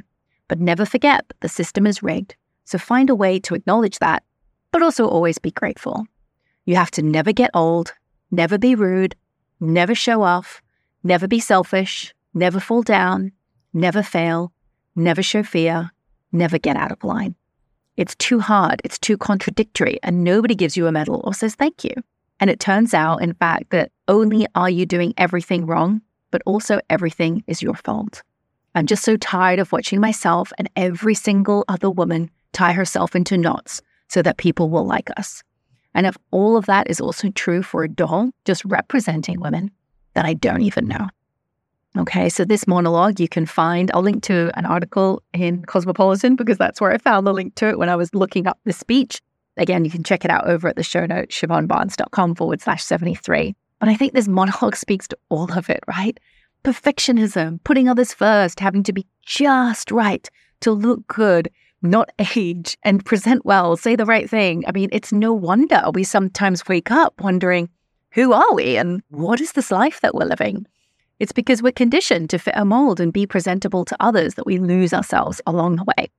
But 0.48 0.60
never 0.60 0.86
forget 0.86 1.26
that 1.28 1.42
the 1.42 1.50
system 1.50 1.88
is 1.88 2.04
rigged. 2.04 2.36
So 2.66 2.78
find 2.78 3.10
a 3.10 3.16
way 3.16 3.40
to 3.40 3.56
acknowledge 3.56 4.00
that, 4.00 4.24
but 4.72 4.84
also 4.84 5.08
always 5.08 5.38
be 5.40 5.52
grateful. 5.52 6.06
You 6.66 6.76
have 6.76 6.92
to 6.92 7.02
never 7.02 7.34
get 7.34 7.52
old, 7.54 7.94
never 8.32 8.58
be 8.58 8.76
rude, 8.76 9.16
never 9.60 9.96
show 9.96 10.22
off, 10.22 10.62
never 11.04 11.28
be 11.28 11.40
selfish, 11.40 12.14
never 12.34 12.60
fall 12.60 12.84
down, 12.84 13.32
never 13.74 14.04
fail, 14.04 14.52
never 14.96 15.24
show 15.24 15.44
fear, 15.44 15.92
never 16.32 16.58
get 16.58 16.76
out 16.76 16.92
of 16.92 17.04
line. 17.04 17.36
It's 17.96 18.16
too 18.16 18.40
hard, 18.40 18.82
it's 18.84 18.98
too 18.98 19.18
contradictory, 19.18 20.00
and 20.02 20.24
nobody 20.24 20.56
gives 20.56 20.76
you 20.76 20.88
a 20.88 20.92
medal 20.92 21.22
or 21.24 21.34
says 21.34 21.56
thank 21.56 21.84
you. 21.84 21.94
And 22.40 22.50
it 22.50 22.60
turns 22.60 22.94
out, 22.94 23.22
in 23.22 23.34
fact, 23.36 23.70
that 23.70 23.92
only 24.08 24.48
are 24.56 24.70
you 24.70 24.86
doing 24.86 25.14
everything 25.18 25.66
wrong, 25.66 26.02
but 26.32 26.42
also 26.46 26.80
everything 26.90 27.44
is 27.48 27.62
your 27.62 27.76
fault. 27.76 28.24
I'm 28.76 28.88
just 28.88 29.04
so 29.04 29.18
tired 29.18 29.60
of 29.60 29.72
watching 29.72 30.00
myself 30.00 30.52
and 30.58 30.70
every 30.76 31.14
single 31.14 31.64
other 31.68 31.92
woman 31.92 32.32
tie 32.54 32.74
herself 32.74 33.16
into 33.16 33.38
knots 33.38 33.82
so 34.08 34.22
that 34.24 34.38
people 34.38 34.70
will 34.70 34.86
like 34.86 35.10
us. 35.18 35.44
And 35.94 36.08
if 36.08 36.18
all 36.32 36.58
of 36.58 36.66
that 36.66 36.90
is 36.90 37.00
also 37.00 37.30
true 37.30 37.62
for 37.62 37.84
a 37.84 37.90
doll, 37.90 38.32
just 38.46 38.66
representing 38.66 39.40
women, 39.40 39.70
that 40.16 40.26
I 40.26 40.34
don't 40.34 40.64
even 40.64 40.88
know. 40.88 41.08
Okay, 41.96 42.28
so 42.28 42.44
this 42.44 42.66
monologue 42.66 43.20
you 43.20 43.28
can 43.28 43.46
find, 43.46 43.92
I'll 43.94 44.02
link 44.02 44.24
to 44.24 44.52
an 44.56 44.66
article 44.66 45.22
in 45.32 45.64
Cosmopolitan 45.66 46.36
because 46.36 46.58
that's 46.58 46.82
where 46.82 46.92
I 46.92 46.98
found 46.98 47.28
the 47.28 47.34
link 47.34 47.54
to 47.56 47.70
it 47.70 47.78
when 47.78 47.90
I 47.90 47.96
was 47.96 48.16
looking 48.16 48.48
up 48.48 48.58
the 48.66 48.74
speech. 48.74 49.22
Again, 49.58 49.86
you 49.86 49.92
can 49.92 50.04
check 50.04 50.26
it 50.26 50.32
out 50.32 50.48
over 50.48 50.68
at 50.68 50.76
the 50.76 50.82
show 50.82 51.06
notes, 51.06 51.40
siobhanbarnes.com 51.40 52.34
forward 52.34 52.62
slash 52.62 52.84
73. 52.84 53.56
But 53.80 53.90
I 53.90 53.96
think 53.96 54.14
this 54.14 54.28
monologue 54.28 54.76
speaks 54.76 55.08
to 55.10 55.18
all 55.30 55.52
of 55.54 55.70
it, 55.70 55.82
right? 55.88 56.20
Perfectionism, 56.64 57.64
putting 57.64 57.88
others 57.88 58.12
first, 58.12 58.60
having 58.60 58.82
to 58.84 58.94
be 58.94 59.06
just 59.22 59.92
right 59.92 60.28
to 60.62 60.72
look 60.72 61.06
good, 61.08 61.52
not 61.84 62.10
age, 62.36 62.76
and 62.82 63.06
present 63.06 63.46
well, 63.46 63.78
say 63.78 63.96
the 63.96 64.06
right 64.06 64.28
thing. 64.28 64.64
I 64.68 64.72
mean, 64.72 64.90
it's 64.92 65.12
no 65.12 65.32
wonder 65.32 65.84
we 65.94 66.04
sometimes 66.06 66.68
wake 66.68 66.90
up 66.90 67.22
wondering, 67.22 67.70
who 68.12 68.34
are 68.34 68.54
we 68.56 68.78
and 68.78 69.04
what 69.10 69.42
is 69.42 69.52
this 69.52 69.70
life 69.70 70.02
that 70.02 70.16
we're 70.16 70.26
living? 70.26 70.66
It's 71.24 71.32
because 71.32 71.64
we're 71.64 71.72
conditioned 71.72 72.30
to 72.32 72.38
fit 72.38 72.54
a 72.58 72.66
mold 72.66 73.00
and 73.00 73.14
be 73.14 73.26
presentable 73.26 73.86
to 73.86 73.96
others 74.02 74.34
that 74.34 74.46
we 74.46 74.58
lose 74.58 74.92
ourselves 74.94 75.40
along 75.48 75.78
the 75.78 75.86
way. 75.86 76.12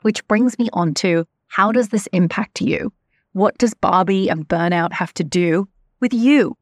Which 0.00 0.26
brings 0.28 0.58
me 0.58 0.70
on 0.72 0.94
to 0.94 1.26
how 1.48 1.72
does 1.72 1.90
this 1.90 2.06
impact 2.14 2.62
you? 2.62 2.90
What 3.34 3.58
does 3.58 3.74
Barbie 3.74 4.30
and 4.30 4.48
burnout 4.48 4.94
have 4.94 5.12
to 5.14 5.24
do 5.24 5.68
with 6.00 6.14
you? 6.14 6.56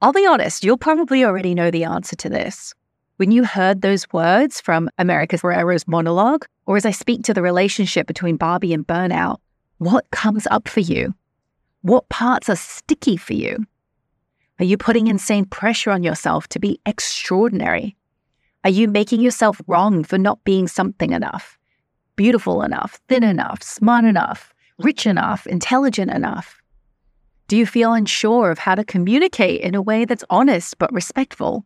I'll 0.00 0.14
be 0.14 0.24
honest, 0.24 0.64
you'll 0.64 0.78
probably 0.78 1.22
already 1.22 1.54
know 1.54 1.70
the 1.70 1.84
answer 1.84 2.16
to 2.16 2.30
this. 2.30 2.72
When 3.18 3.30
you 3.30 3.44
heard 3.44 3.82
those 3.82 4.10
words 4.10 4.58
from 4.62 4.88
America 4.96 5.36
Ferrera's 5.36 5.86
monologue, 5.86 6.46
or 6.64 6.78
as 6.78 6.86
I 6.86 6.92
speak 6.92 7.24
to 7.24 7.34
the 7.34 7.42
relationship 7.42 8.06
between 8.06 8.38
Barbie 8.38 8.72
and 8.72 8.86
burnout, 8.86 9.36
what 9.76 10.10
comes 10.12 10.46
up 10.50 10.66
for 10.66 10.80
you? 10.80 11.14
What 11.82 12.08
parts 12.08 12.48
are 12.48 12.56
sticky 12.56 13.18
for 13.18 13.34
you? 13.34 13.66
Are 14.60 14.64
you 14.64 14.76
putting 14.76 15.06
insane 15.06 15.44
pressure 15.44 15.90
on 15.90 16.02
yourself 16.02 16.48
to 16.48 16.58
be 16.58 16.80
extraordinary? 16.84 17.96
Are 18.64 18.70
you 18.70 18.88
making 18.88 19.20
yourself 19.20 19.60
wrong 19.68 20.02
for 20.02 20.18
not 20.18 20.42
being 20.42 20.66
something 20.66 21.12
enough, 21.12 21.56
beautiful 22.16 22.62
enough, 22.62 23.00
thin 23.08 23.22
enough, 23.22 23.62
smart 23.62 24.04
enough, 24.04 24.52
rich 24.78 25.06
enough, 25.06 25.46
intelligent 25.46 26.10
enough? 26.10 26.60
Do 27.46 27.56
you 27.56 27.66
feel 27.66 27.92
unsure 27.92 28.50
of 28.50 28.58
how 28.58 28.74
to 28.74 28.84
communicate 28.84 29.60
in 29.60 29.76
a 29.76 29.82
way 29.82 30.04
that's 30.04 30.24
honest 30.28 30.76
but 30.78 30.92
respectful? 30.92 31.64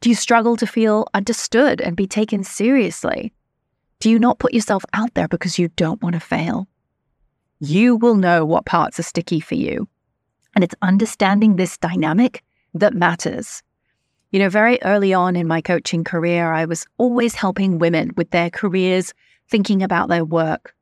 Do 0.00 0.08
you 0.08 0.16
struggle 0.16 0.56
to 0.56 0.66
feel 0.66 1.06
understood 1.14 1.80
and 1.80 1.96
be 1.96 2.08
taken 2.08 2.42
seriously? 2.42 3.32
Do 4.00 4.10
you 4.10 4.18
not 4.18 4.40
put 4.40 4.52
yourself 4.52 4.84
out 4.94 5.14
there 5.14 5.28
because 5.28 5.58
you 5.58 5.68
don't 5.76 6.02
want 6.02 6.14
to 6.14 6.20
fail? 6.20 6.66
You 7.60 7.96
will 7.96 8.16
know 8.16 8.44
what 8.44 8.66
parts 8.66 8.98
are 8.98 9.04
sticky 9.04 9.40
for 9.40 9.54
you. 9.54 9.88
And 10.54 10.64
it's 10.64 10.74
understanding 10.82 11.56
this 11.56 11.78
dynamic 11.78 12.42
that 12.74 12.94
matters. 12.94 13.62
You 14.30 14.38
know, 14.38 14.48
very 14.48 14.80
early 14.82 15.12
on 15.12 15.36
in 15.36 15.48
my 15.48 15.60
coaching 15.60 16.04
career, 16.04 16.52
I 16.52 16.64
was 16.64 16.86
always 16.98 17.34
helping 17.34 17.78
women 17.78 18.12
with 18.16 18.30
their 18.30 18.50
careers, 18.50 19.12
thinking 19.48 19.82
about 19.82 20.08
their 20.08 20.24
work. 20.24 20.74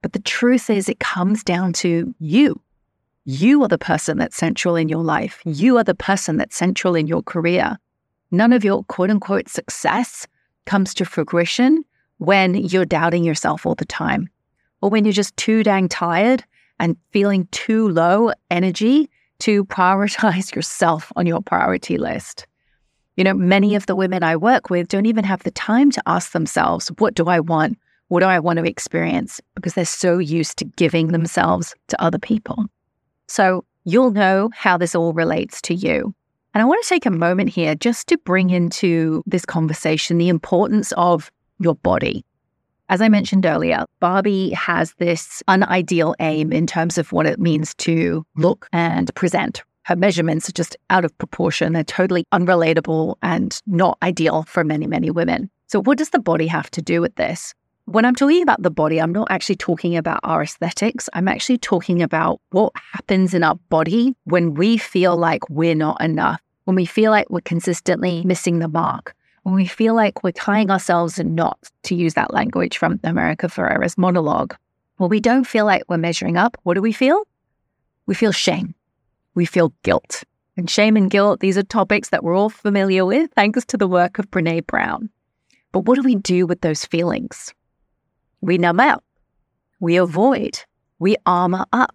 But 0.00 0.12
the 0.12 0.20
truth 0.20 0.70
is, 0.70 0.88
it 0.88 1.00
comes 1.00 1.44
down 1.44 1.72
to 1.74 2.14
you. 2.18 2.60
You 3.26 3.62
are 3.62 3.68
the 3.68 3.78
person 3.78 4.18
that's 4.18 4.36
central 4.36 4.76
in 4.76 4.88
your 4.88 5.02
life. 5.02 5.40
You 5.44 5.78
are 5.78 5.84
the 5.84 5.94
person 5.94 6.36
that's 6.36 6.56
central 6.56 6.94
in 6.94 7.06
your 7.06 7.22
career. 7.22 7.78
None 8.30 8.52
of 8.52 8.64
your 8.64 8.84
quote 8.84 9.10
unquote 9.10 9.48
success 9.48 10.26
comes 10.66 10.92
to 10.94 11.04
fruition 11.04 11.84
when 12.18 12.54
you're 12.54 12.84
doubting 12.84 13.24
yourself 13.24 13.66
all 13.66 13.74
the 13.74 13.84
time 13.84 14.28
or 14.80 14.90
when 14.90 15.04
you're 15.04 15.12
just 15.12 15.36
too 15.36 15.62
dang 15.62 15.88
tired 15.88 16.44
and 16.78 16.96
feeling 17.10 17.48
too 17.50 17.88
low 17.88 18.32
energy 18.50 19.08
to 19.40 19.64
prioritize 19.64 20.54
yourself 20.56 21.12
on 21.16 21.26
your 21.26 21.40
priority 21.40 21.98
list. 21.98 22.46
You 23.16 23.24
know, 23.24 23.34
many 23.34 23.68
mm-hmm. 23.68 23.76
of 23.76 23.86
the 23.86 23.96
women 23.96 24.22
I 24.22 24.36
work 24.36 24.70
with 24.70 24.88
don't 24.88 25.06
even 25.06 25.24
have 25.24 25.42
the 25.42 25.50
time 25.50 25.90
to 25.92 26.02
ask 26.06 26.32
themselves, 26.32 26.88
what 26.98 27.14
do 27.14 27.26
I 27.26 27.40
want? 27.40 27.78
What 28.08 28.20
do 28.20 28.26
I 28.26 28.38
want 28.38 28.58
to 28.58 28.64
experience? 28.64 29.40
Because 29.54 29.74
they're 29.74 29.84
so 29.84 30.18
used 30.18 30.58
to 30.58 30.64
giving 30.64 31.08
themselves 31.08 31.74
to 31.88 32.02
other 32.02 32.18
people. 32.18 32.66
So 33.28 33.64
you'll 33.84 34.10
know 34.10 34.50
how 34.54 34.76
this 34.76 34.94
all 34.94 35.12
relates 35.12 35.62
to 35.62 35.74
you. 35.74 36.14
And 36.52 36.62
I 36.62 36.66
want 36.66 36.82
to 36.82 36.88
take 36.88 37.06
a 37.06 37.10
moment 37.10 37.50
here 37.50 37.74
just 37.74 38.06
to 38.08 38.18
bring 38.18 38.50
into 38.50 39.22
this 39.26 39.44
conversation 39.44 40.18
the 40.18 40.28
importance 40.28 40.92
of 40.96 41.30
your 41.58 41.74
body. 41.74 42.24
As 42.90 43.00
I 43.00 43.08
mentioned 43.08 43.46
earlier, 43.46 43.86
Barbie 44.00 44.50
has 44.50 44.92
this 44.98 45.42
unideal 45.48 46.14
aim 46.20 46.52
in 46.52 46.66
terms 46.66 46.98
of 46.98 47.12
what 47.12 47.26
it 47.26 47.40
means 47.40 47.74
to 47.76 48.26
look 48.36 48.68
and 48.72 49.14
present. 49.14 49.62
Her 49.84 49.96
measurements 49.96 50.48
are 50.48 50.52
just 50.52 50.76
out 50.90 51.04
of 51.04 51.16
proportion. 51.18 51.72
They're 51.72 51.84
totally 51.84 52.24
unrelatable 52.32 53.16
and 53.22 53.58
not 53.66 53.96
ideal 54.02 54.42
for 54.44 54.64
many, 54.64 54.86
many 54.86 55.10
women. 55.10 55.50
So, 55.66 55.80
what 55.80 55.98
does 55.98 56.10
the 56.10 56.18
body 56.18 56.46
have 56.46 56.70
to 56.72 56.82
do 56.82 57.00
with 57.00 57.14
this? 57.16 57.54
When 57.86 58.04
I'm 58.04 58.14
talking 58.14 58.42
about 58.42 58.62
the 58.62 58.70
body, 58.70 59.00
I'm 59.00 59.12
not 59.12 59.28
actually 59.30 59.56
talking 59.56 59.96
about 59.96 60.20
our 60.22 60.42
aesthetics. 60.42 61.08
I'm 61.12 61.28
actually 61.28 61.58
talking 61.58 62.02
about 62.02 62.40
what 62.50 62.72
happens 62.92 63.34
in 63.34 63.42
our 63.42 63.56
body 63.68 64.14
when 64.24 64.54
we 64.54 64.78
feel 64.78 65.16
like 65.16 65.48
we're 65.50 65.74
not 65.74 66.00
enough, 66.02 66.40
when 66.64 66.76
we 66.76 66.86
feel 66.86 67.10
like 67.10 67.28
we're 67.28 67.40
consistently 67.40 68.22
missing 68.24 68.58
the 68.58 68.68
mark, 68.68 69.14
when 69.44 69.54
we 69.54 69.66
feel 69.66 69.94
like 69.94 70.24
we're 70.24 70.32
tying 70.32 70.70
ourselves 70.70 71.18
in 71.18 71.34
knots, 71.34 71.70
to 71.84 71.94
use 71.94 72.14
that 72.14 72.32
language 72.32 72.78
from 72.78 72.98
America 73.04 73.46
Ferrera's 73.46 73.96
monologue. 73.96 74.56
When 74.96 75.10
we 75.10 75.20
don't 75.20 75.44
feel 75.44 75.66
like 75.66 75.82
we're 75.86 75.98
measuring 75.98 76.38
up, 76.38 76.56
what 76.62 76.74
do 76.74 76.82
we 76.82 76.92
feel? 76.92 77.28
We 78.06 78.14
feel 78.14 78.32
shame. 78.32 78.74
We 79.34 79.44
feel 79.44 79.74
guilt. 79.82 80.24
And 80.56 80.70
shame 80.70 80.96
and 80.96 81.10
guilt, 81.10 81.40
these 81.40 81.58
are 81.58 81.62
topics 81.62 82.08
that 82.08 82.24
we're 82.24 82.36
all 82.36 82.48
familiar 82.48 83.04
with 83.04 83.30
thanks 83.32 83.66
to 83.66 83.76
the 83.76 83.88
work 83.88 84.18
of 84.18 84.30
Brene 84.30 84.66
Brown. 84.66 85.10
But 85.72 85.80
what 85.80 85.96
do 85.96 86.02
we 86.02 86.14
do 86.14 86.46
with 86.46 86.62
those 86.62 86.86
feelings? 86.86 87.52
We 88.40 88.56
numb 88.56 88.80
out. 88.80 89.04
We 89.78 89.96
avoid. 89.96 90.58
We 91.00 91.16
armor 91.26 91.66
up. 91.72 91.94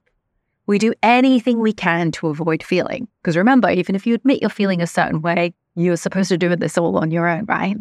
We 0.67 0.77
do 0.77 0.93
anything 1.01 1.59
we 1.59 1.73
can 1.73 2.11
to 2.11 2.27
avoid 2.27 2.61
feeling. 2.61 3.07
Because 3.23 3.35
remember, 3.35 3.71
even 3.71 3.95
if 3.95 4.05
you 4.05 4.13
admit 4.13 4.41
you're 4.41 4.51
feeling 4.51 4.83
a 4.83 4.87
certain 4.87 5.23
way, 5.23 5.55
you're 5.75 5.97
supposed 5.97 6.29
to 6.29 6.37
do 6.37 6.55
this 6.55 6.77
all 6.77 6.97
on 6.97 7.11
your 7.11 7.27
own, 7.27 7.45
right? 7.45 7.77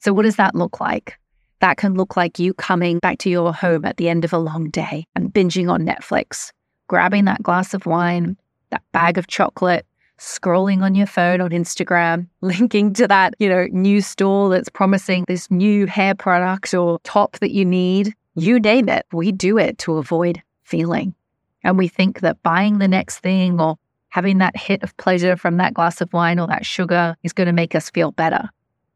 So, 0.00 0.12
what 0.12 0.22
does 0.22 0.36
that 0.36 0.54
look 0.54 0.80
like? 0.80 1.18
That 1.60 1.78
can 1.78 1.94
look 1.94 2.16
like 2.16 2.38
you 2.38 2.52
coming 2.54 2.98
back 2.98 3.18
to 3.18 3.30
your 3.30 3.52
home 3.52 3.84
at 3.84 3.96
the 3.96 4.08
end 4.08 4.24
of 4.24 4.32
a 4.32 4.38
long 4.38 4.70
day 4.70 5.06
and 5.14 5.32
binging 5.32 5.70
on 5.70 5.86
Netflix, 5.86 6.52
grabbing 6.86 7.24
that 7.24 7.42
glass 7.42 7.72
of 7.72 7.86
wine, 7.86 8.36
that 8.70 8.82
bag 8.92 9.16
of 9.16 9.26
chocolate, 9.26 9.86
scrolling 10.18 10.82
on 10.82 10.94
your 10.94 11.06
phone 11.06 11.40
on 11.40 11.50
Instagram, 11.50 12.26
linking 12.40 12.92
to 12.94 13.08
that, 13.08 13.34
you 13.38 13.48
know, 13.48 13.66
new 13.70 14.00
store 14.00 14.50
that's 14.50 14.68
promising 14.68 15.24
this 15.26 15.50
new 15.50 15.86
hair 15.86 16.14
product 16.14 16.74
or 16.74 16.98
top 17.04 17.38
that 17.38 17.52
you 17.52 17.64
need. 17.64 18.14
You 18.34 18.60
name 18.60 18.88
it. 18.88 19.06
We 19.12 19.32
do 19.32 19.56
it 19.56 19.78
to 19.78 19.96
avoid 19.96 20.42
feeling. 20.62 21.14
And 21.64 21.78
we 21.78 21.88
think 21.88 22.20
that 22.20 22.42
buying 22.42 22.78
the 22.78 22.88
next 22.88 23.18
thing 23.18 23.60
or 23.60 23.76
having 24.16 24.38
that 24.38 24.56
hit 24.56 24.82
of 24.82 24.96
pleasure 24.96 25.36
from 25.36 25.58
that 25.58 25.74
glass 25.74 26.00
of 26.00 26.10
wine 26.14 26.38
or 26.38 26.46
that 26.46 26.64
sugar 26.64 27.14
is 27.22 27.34
going 27.34 27.46
to 27.46 27.52
make 27.52 27.74
us 27.74 27.90
feel 27.90 28.12
better. 28.12 28.48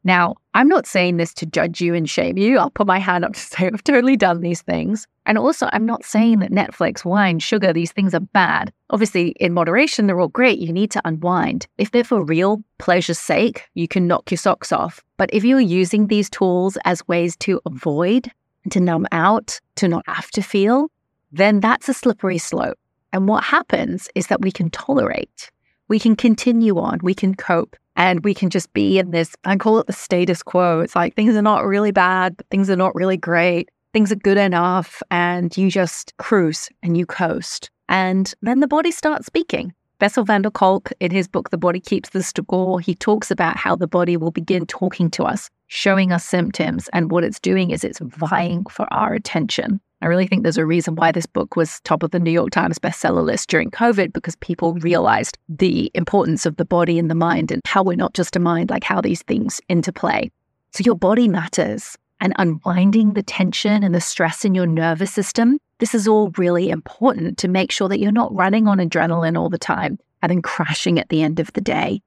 Now, 0.03 0.33
I'm 0.55 0.67
not 0.67 0.87
saying 0.87 1.17
this 1.17 1.31
to 1.35 1.45
judge 1.45 1.79
you 1.79 1.93
and 1.93 2.09
shame 2.09 2.39
you. 2.39 2.57
I'll 2.57 2.71
put 2.71 2.87
my 2.87 2.97
hand 2.97 3.23
up 3.23 3.33
to 3.33 3.39
say 3.51 3.67
I've 3.67 3.83
totally 3.83 4.17
done 4.17 4.41
these 4.41 4.63
things. 4.63 5.05
And 5.27 5.37
also, 5.37 5.69
I'm 5.73 5.85
not 5.85 6.03
saying 6.03 6.39
that 6.39 6.49
Netflix, 6.49 7.05
wine, 7.05 7.37
sugar, 7.37 7.71
these 7.71 7.91
things 7.91 8.15
are 8.15 8.19
bad. 8.33 8.73
Obviously, 8.89 9.35
in 9.39 9.53
moderation, 9.53 10.07
they're 10.07 10.19
all 10.19 10.27
great. 10.27 10.57
You 10.57 10.73
need 10.73 10.89
to 10.89 11.01
unwind. 11.05 11.67
If 11.77 11.91
they're 11.91 12.03
for 12.03 12.25
real 12.25 12.63
pleasure's 12.79 13.19
sake, 13.19 13.69
you 13.75 13.87
can 13.87 14.07
knock 14.07 14.31
your 14.31 14.39
socks 14.39 14.71
off. 14.71 15.03
But 15.17 15.31
if 15.31 15.43
you're 15.43 15.59
using 15.59 16.07
these 16.07 16.31
tools 16.31 16.79
as 16.83 17.07
ways 17.07 17.37
to 17.45 17.61
avoid, 17.67 18.31
to 18.71 18.79
numb 18.79 19.05
out, 19.11 19.59
to 19.75 19.87
not 19.87 20.03
have 20.07 20.31
to 20.31 20.41
feel, 20.41 20.89
then 21.31 21.59
that's 21.59 21.87
a 21.89 21.93
slippery 21.93 22.39
slope. 22.39 22.79
And 23.13 23.27
what 23.27 23.43
happens 23.43 24.07
is 24.15 24.27
that 24.27 24.41
we 24.41 24.51
can 24.51 24.69
tolerate, 24.69 25.51
we 25.87 25.99
can 25.99 26.15
continue 26.15 26.79
on, 26.79 26.99
we 27.03 27.13
can 27.13 27.35
cope, 27.35 27.75
and 27.95 28.23
we 28.23 28.33
can 28.33 28.49
just 28.49 28.71
be 28.73 28.99
in 28.99 29.11
this, 29.11 29.35
I 29.43 29.57
call 29.57 29.79
it 29.79 29.87
the 29.87 29.93
status 29.93 30.41
quo. 30.41 30.79
It's 30.79 30.95
like 30.95 31.15
things 31.15 31.35
are 31.35 31.41
not 31.41 31.65
really 31.65 31.91
bad, 31.91 32.37
but 32.37 32.47
things 32.49 32.69
are 32.69 32.75
not 32.75 32.95
really 32.95 33.17
great. 33.17 33.69
Things 33.93 34.11
are 34.11 34.15
good 34.15 34.37
enough. 34.37 35.03
And 35.11 35.55
you 35.57 35.69
just 35.69 36.15
cruise 36.17 36.69
and 36.81 36.95
you 36.95 37.05
coast. 37.05 37.69
And 37.89 38.33
then 38.41 38.61
the 38.61 38.67
body 38.67 38.91
starts 38.91 39.25
speaking. 39.25 39.73
Bessel 39.99 40.23
van 40.23 40.41
der 40.41 40.49
Kolk, 40.49 40.91
in 40.99 41.11
his 41.11 41.27
book, 41.27 41.51
The 41.51 41.59
Body 41.59 41.79
Keeps 41.79 42.09
the 42.09 42.23
Score, 42.23 42.79
he 42.79 42.95
talks 42.95 43.29
about 43.29 43.55
how 43.55 43.75
the 43.75 43.85
body 43.85 44.17
will 44.17 44.31
begin 44.31 44.65
talking 44.65 45.11
to 45.11 45.25
us, 45.25 45.49
showing 45.67 46.11
us 46.11 46.25
symptoms. 46.25 46.89
And 46.91 47.11
what 47.11 47.23
it's 47.23 47.39
doing 47.39 47.69
is 47.69 47.83
it's 47.83 47.99
vying 47.99 48.65
for 48.65 48.91
our 48.91 49.13
attention. 49.13 49.79
I 50.01 50.07
really 50.07 50.25
think 50.25 50.41
there's 50.41 50.57
a 50.57 50.65
reason 50.65 50.95
why 50.95 51.11
this 51.11 51.27
book 51.27 51.55
was 51.55 51.79
top 51.81 52.01
of 52.01 52.09
the 52.09 52.19
New 52.19 52.31
York 52.31 52.49
Times 52.49 52.79
bestseller 52.79 53.23
list 53.23 53.49
during 53.49 53.69
COVID 53.69 54.13
because 54.13 54.35
people 54.37 54.73
realized 54.75 55.37
the 55.47 55.91
importance 55.93 56.47
of 56.47 56.55
the 56.55 56.65
body 56.65 56.97
and 56.97 57.09
the 57.09 57.15
mind 57.15 57.51
and 57.51 57.61
how 57.65 57.83
we're 57.83 57.95
not 57.95 58.13
just 58.13 58.35
a 58.35 58.39
mind, 58.39 58.71
like 58.71 58.83
how 58.83 58.99
these 58.99 59.21
things 59.21 59.61
interplay. 59.69 60.31
So 60.71 60.81
your 60.83 60.95
body 60.95 61.27
matters 61.27 61.97
and 62.19 62.33
unwinding 62.37 63.13
the 63.13 63.21
tension 63.21 63.83
and 63.83 63.93
the 63.93 64.01
stress 64.01 64.43
in 64.43 64.55
your 64.55 64.65
nervous 64.65 65.11
system. 65.11 65.59
This 65.77 65.93
is 65.93 66.07
all 66.07 66.31
really 66.37 66.69
important 66.69 67.37
to 67.39 67.47
make 67.47 67.71
sure 67.71 67.89
that 67.89 67.99
you're 67.99 68.11
not 68.11 68.33
running 68.33 68.67
on 68.67 68.79
adrenaline 68.79 69.37
all 69.37 69.49
the 69.49 69.57
time 69.59 69.99
and 70.23 70.31
then 70.31 70.41
crashing 70.41 70.97
at 70.99 71.09
the 71.09 71.21
end 71.21 71.39
of 71.39 71.53
the 71.53 71.61
day. 71.61 72.01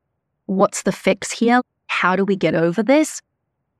What's 0.46 0.82
the 0.82 0.92
fix 0.92 1.30
here? 1.30 1.60
How 1.86 2.16
do 2.16 2.24
we 2.24 2.34
get 2.34 2.54
over 2.54 2.82
this? 2.82 3.20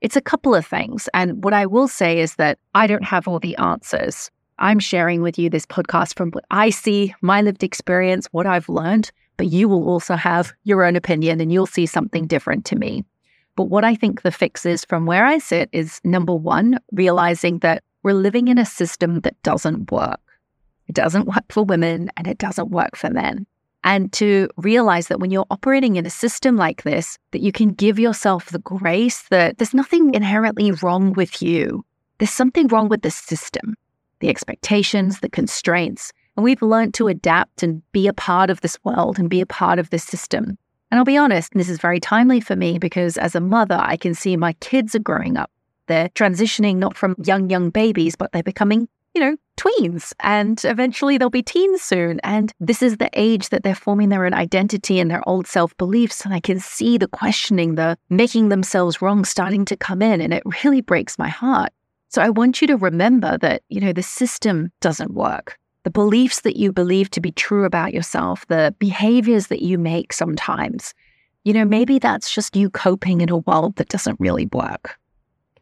It's 0.05 0.15
a 0.15 0.21
couple 0.21 0.53
of 0.53 0.63
things. 0.63 1.09
And 1.15 1.43
what 1.43 1.51
I 1.51 1.65
will 1.65 1.87
say 1.87 2.19
is 2.19 2.35
that 2.35 2.59
I 2.75 2.85
don't 2.85 3.03
have 3.03 3.27
all 3.27 3.39
the 3.39 3.57
answers. 3.57 4.29
I'm 4.59 4.77
sharing 4.77 5.23
with 5.23 5.39
you 5.39 5.49
this 5.49 5.65
podcast 5.65 6.15
from 6.15 6.29
what 6.29 6.45
I 6.51 6.69
see, 6.69 7.15
my 7.21 7.41
lived 7.41 7.63
experience, 7.63 8.27
what 8.27 8.45
I've 8.45 8.69
learned, 8.69 9.11
but 9.37 9.47
you 9.47 9.67
will 9.67 9.89
also 9.89 10.15
have 10.15 10.53
your 10.63 10.83
own 10.83 10.95
opinion 10.95 11.41
and 11.41 11.51
you'll 11.51 11.65
see 11.65 11.87
something 11.87 12.27
different 12.27 12.65
to 12.65 12.75
me. 12.75 13.03
But 13.55 13.63
what 13.63 13.83
I 13.83 13.95
think 13.95 14.21
the 14.21 14.31
fix 14.31 14.63
is 14.63 14.85
from 14.85 15.07
where 15.07 15.25
I 15.25 15.39
sit 15.39 15.69
is 15.71 15.99
number 16.03 16.35
one, 16.35 16.77
realizing 16.91 17.57
that 17.59 17.83
we're 18.03 18.13
living 18.13 18.47
in 18.47 18.59
a 18.59 18.65
system 18.65 19.21
that 19.21 19.41
doesn't 19.41 19.91
work. 19.91 20.19
It 20.85 20.93
doesn't 20.93 21.25
work 21.25 21.45
for 21.49 21.65
women 21.65 22.11
and 22.15 22.27
it 22.27 22.37
doesn't 22.37 22.69
work 22.69 22.95
for 22.95 23.09
men 23.09 23.47
and 23.85 24.11
to 24.11 24.49
realize 24.57 25.07
that 25.07 25.19
when 25.19 25.29
you're 25.29 25.45
operating 25.51 25.95
in 25.95 26.05
a 26.05 26.09
system 26.09 26.57
like 26.57 26.83
this 26.83 27.17
that 27.31 27.41
you 27.41 27.51
can 27.51 27.69
give 27.69 27.99
yourself 27.99 28.47
the 28.47 28.59
grace 28.59 29.21
that 29.29 29.57
there's 29.57 29.75
nothing 29.75 30.13
inherently 30.13 30.71
wrong 30.71 31.13
with 31.13 31.41
you. 31.41 31.85
There's 32.17 32.31
something 32.31 32.67
wrong 32.67 32.89
with 32.89 33.03
the 33.03 33.11
system 33.11 33.75
the 34.21 34.29
expectations 34.29 35.19
the 35.19 35.29
constraints. 35.29 36.11
And 36.35 36.43
we've 36.43 36.61
learned 36.61 36.93
to 36.95 37.09
adapt 37.09 37.63
and 37.63 37.81
be 37.91 38.07
a 38.07 38.13
part 38.13 38.49
of 38.49 38.61
this 38.61 38.77
world 38.83 39.19
and 39.19 39.29
be 39.29 39.41
a 39.41 39.45
part 39.45 39.77
of 39.77 39.89
this 39.91 40.03
system. 40.03 40.57
And 40.89 40.97
i'll 40.97 41.05
be 41.05 41.17
honest 41.17 41.53
this 41.53 41.69
is 41.69 41.77
very 41.77 41.99
timely 41.99 42.41
for 42.41 42.55
me 42.55 42.79
because 42.79 43.17
as 43.17 43.35
a 43.35 43.39
mother 43.39 43.79
i 43.79 43.97
can 43.97 44.15
see 44.15 44.35
my 44.35 44.53
kids 44.53 44.95
are 44.95 44.99
growing 44.99 45.37
up. 45.37 45.51
They're 45.87 46.09
transitioning 46.09 46.77
not 46.77 46.97
from 46.97 47.15
young 47.23 47.51
young 47.51 47.69
babies 47.69 48.15
but 48.15 48.31
they're 48.31 48.41
becoming 48.41 48.87
you 49.15 49.21
know, 49.21 49.37
tweens 49.57 50.11
and 50.19 50.63
eventually 50.65 51.17
they'll 51.17 51.29
be 51.29 51.41
teens 51.41 51.81
soon. 51.81 52.19
And 52.19 52.51
this 52.59 52.81
is 52.81 52.97
the 52.97 53.09
age 53.13 53.49
that 53.49 53.63
they're 53.63 53.73
forming 53.73 54.09
their 54.09 54.25
own 54.25 54.33
identity 54.33 54.99
and 54.99 55.09
their 55.09 55.27
old 55.27 55.47
self 55.47 55.75
beliefs. 55.77 56.25
And 56.25 56.33
I 56.33 56.41
can 56.41 56.59
see 56.59 56.97
the 56.97 57.07
questioning, 57.07 57.75
the 57.75 57.97
making 58.09 58.49
themselves 58.49 59.01
wrong 59.01 59.23
starting 59.23 59.63
to 59.65 59.77
come 59.77 60.01
in. 60.01 60.19
And 60.19 60.33
it 60.33 60.43
really 60.63 60.81
breaks 60.81 61.17
my 61.17 61.29
heart. 61.29 61.71
So 62.09 62.21
I 62.21 62.29
want 62.29 62.61
you 62.61 62.67
to 62.67 62.77
remember 62.77 63.37
that, 63.37 63.63
you 63.69 63.79
know, 63.79 63.93
the 63.93 64.03
system 64.03 64.71
doesn't 64.81 65.13
work. 65.13 65.57
The 65.83 65.91
beliefs 65.91 66.41
that 66.41 66.57
you 66.57 66.71
believe 66.71 67.09
to 67.11 67.21
be 67.21 67.31
true 67.31 67.63
about 67.63 67.93
yourself, 67.93 68.45
the 68.47 68.75
behaviors 68.79 69.47
that 69.47 69.61
you 69.61 69.77
make 69.77 70.11
sometimes, 70.11 70.93
you 71.43 71.53
know, 71.53 71.65
maybe 71.65 71.99
that's 71.99 72.33
just 72.33 72.55
you 72.55 72.69
coping 72.69 73.21
in 73.21 73.29
a 73.29 73.37
world 73.37 73.75
that 73.77 73.89
doesn't 73.89 74.19
really 74.19 74.47
work. 74.51 74.97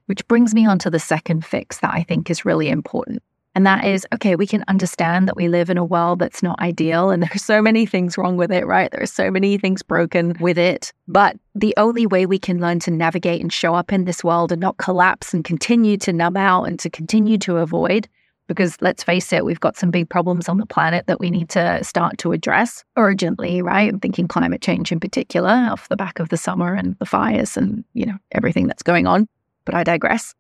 Which 0.08 0.28
brings 0.28 0.54
me 0.54 0.66
on 0.66 0.80
to 0.80 0.90
the 0.90 1.00
second 1.00 1.46
fix 1.46 1.80
that 1.80 1.94
I 1.94 2.04
think 2.04 2.30
is 2.30 2.46
really 2.46 2.70
important. 2.70 3.22
And 3.56 3.68
that 3.68 3.86
is, 3.86 4.08
okay, 4.14 4.36
we 4.36 4.48
can 4.48 4.64
understand 4.68 5.28
that 5.28 5.36
we 5.36 5.48
live 5.48 5.70
in 5.70 5.78
a 5.78 5.86
world 5.86 6.20
that's 6.20 6.42
not 6.42 6.60
ideal 6.60 7.12
and 7.12 7.22
there's 7.30 7.44
so 7.44 7.62
many 7.62 7.86
things 7.86 8.18
wrong 8.18 8.38
with 8.38 8.52
it, 8.52 8.66
right? 8.66 8.90
There 8.92 9.02
are 9.02 9.08
so 9.08 9.30
many 9.30 9.58
things 9.58 9.84
broken 9.84 10.36
with 10.40 10.58
it. 10.58 10.92
But 11.08 11.38
the 11.54 11.74
only 11.78 12.08
way 12.08 12.26
we 12.26 12.40
can 12.40 12.60
learn 12.60 12.80
to 12.80 12.92
navigate 12.92 13.42
and 13.42 13.54
show 13.54 13.76
up 13.76 13.94
in 13.94 14.06
this 14.06 14.24
world 14.24 14.52
and 14.52 14.62
not 14.62 14.78
collapse 14.78 15.34
and 15.34 15.44
continue 15.44 15.98
to 15.98 16.14
numb 16.14 16.38
out 16.38 16.64
and 16.64 16.80
to 16.80 16.90
continue 16.90 17.38
to 17.40 17.58
avoid, 17.58 18.08
because 18.48 18.76
let's 18.82 19.04
face 19.04 19.32
it, 19.32 19.46
we've 19.46 19.60
got 19.60 19.78
some 19.78 19.92
big 19.92 20.10
problems 20.10 20.50
on 20.50 20.58
the 20.58 20.66
planet 20.66 21.06
that 21.08 21.20
we 21.20 21.30
need 21.30 21.50
to 21.50 21.84
start 21.84 22.18
to 22.20 22.32
address 22.32 22.84
urgently, 22.98 23.62
right? 23.62 23.90
I'm 23.90 24.00
thinking 24.00 24.28
climate 24.28 24.62
change 24.62 24.92
in 24.92 25.00
particular, 25.00 25.50
off 25.50 25.90
the 25.90 25.96
back 25.96 26.20
of 26.20 26.30
the 26.30 26.38
summer 26.38 26.74
and 26.74 26.98
the 27.00 27.06
fires 27.06 27.56
and, 27.56 27.86
you 27.94 28.06
know, 28.06 28.18
everything 28.32 28.68
that's 28.68 28.84
going 28.84 29.06
on. 29.08 29.28
But 29.66 29.76
I 29.76 29.84
digress. 29.84 30.34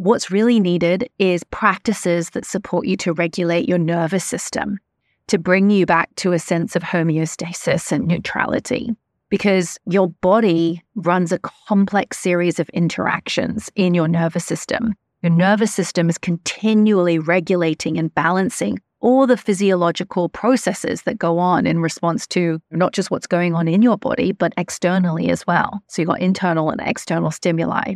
What's 0.00 0.30
really 0.30 0.60
needed 0.60 1.10
is 1.18 1.42
practices 1.42 2.30
that 2.30 2.44
support 2.44 2.86
you 2.86 2.96
to 2.98 3.12
regulate 3.12 3.68
your 3.68 3.78
nervous 3.78 4.24
system, 4.24 4.78
to 5.26 5.38
bring 5.38 5.70
you 5.70 5.86
back 5.86 6.14
to 6.18 6.30
a 6.30 6.38
sense 6.38 6.76
of 6.76 6.84
homeostasis 6.84 7.90
and 7.90 8.06
neutrality. 8.06 8.90
Because 9.28 9.76
your 9.86 10.10
body 10.10 10.84
runs 10.94 11.32
a 11.32 11.40
complex 11.40 12.16
series 12.16 12.60
of 12.60 12.68
interactions 12.68 13.72
in 13.74 13.92
your 13.92 14.06
nervous 14.06 14.44
system. 14.44 14.94
Your 15.20 15.32
nervous 15.32 15.74
system 15.74 16.08
is 16.08 16.16
continually 16.16 17.18
regulating 17.18 17.98
and 17.98 18.14
balancing 18.14 18.78
all 19.00 19.26
the 19.26 19.36
physiological 19.36 20.28
processes 20.28 21.02
that 21.02 21.18
go 21.18 21.40
on 21.40 21.66
in 21.66 21.80
response 21.80 22.24
to 22.28 22.60
not 22.70 22.92
just 22.92 23.10
what's 23.10 23.26
going 23.26 23.52
on 23.52 23.66
in 23.66 23.82
your 23.82 23.98
body, 23.98 24.30
but 24.30 24.54
externally 24.56 25.28
as 25.28 25.44
well. 25.44 25.82
So 25.88 26.02
you've 26.02 26.08
got 26.08 26.20
internal 26.20 26.70
and 26.70 26.80
external 26.80 27.32
stimuli. 27.32 27.94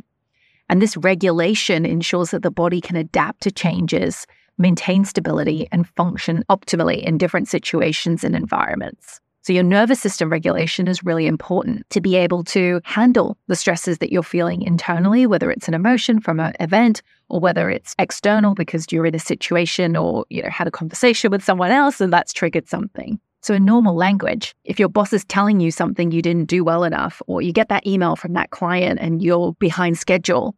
And 0.72 0.80
this 0.80 0.96
regulation 0.96 1.84
ensures 1.84 2.30
that 2.30 2.42
the 2.42 2.50
body 2.50 2.80
can 2.80 2.96
adapt 2.96 3.42
to 3.42 3.50
changes, 3.50 4.26
maintain 4.56 5.04
stability, 5.04 5.68
and 5.70 5.86
function 5.86 6.46
optimally 6.48 7.02
in 7.02 7.18
different 7.18 7.46
situations 7.46 8.24
and 8.24 8.34
environments. 8.34 9.20
So, 9.42 9.52
your 9.52 9.64
nervous 9.64 10.00
system 10.00 10.30
regulation 10.30 10.88
is 10.88 11.04
really 11.04 11.26
important 11.26 11.84
to 11.90 12.00
be 12.00 12.16
able 12.16 12.42
to 12.44 12.80
handle 12.84 13.36
the 13.48 13.54
stresses 13.54 13.98
that 13.98 14.10
you're 14.10 14.22
feeling 14.22 14.62
internally, 14.62 15.26
whether 15.26 15.50
it's 15.50 15.68
an 15.68 15.74
emotion 15.74 16.20
from 16.22 16.40
an 16.40 16.54
event 16.58 17.02
or 17.28 17.38
whether 17.38 17.68
it's 17.68 17.94
external 17.98 18.54
because 18.54 18.86
you're 18.90 19.04
in 19.04 19.14
a 19.14 19.18
situation 19.18 19.94
or 19.94 20.24
you 20.30 20.42
know 20.42 20.48
had 20.48 20.68
a 20.68 20.70
conversation 20.70 21.30
with 21.30 21.44
someone 21.44 21.70
else 21.70 22.00
and 22.00 22.10
that's 22.10 22.32
triggered 22.32 22.66
something. 22.66 23.20
So, 23.42 23.54
in 23.54 23.64
normal 23.64 23.96
language, 23.96 24.54
if 24.64 24.78
your 24.78 24.88
boss 24.88 25.12
is 25.12 25.24
telling 25.24 25.58
you 25.58 25.72
something 25.72 26.12
you 26.12 26.22
didn't 26.22 26.48
do 26.48 26.62
well 26.62 26.84
enough, 26.84 27.20
or 27.26 27.42
you 27.42 27.52
get 27.52 27.68
that 27.68 27.84
email 27.84 28.14
from 28.14 28.34
that 28.34 28.50
client 28.50 29.00
and 29.02 29.20
you're 29.20 29.52
behind 29.54 29.98
schedule, 29.98 30.54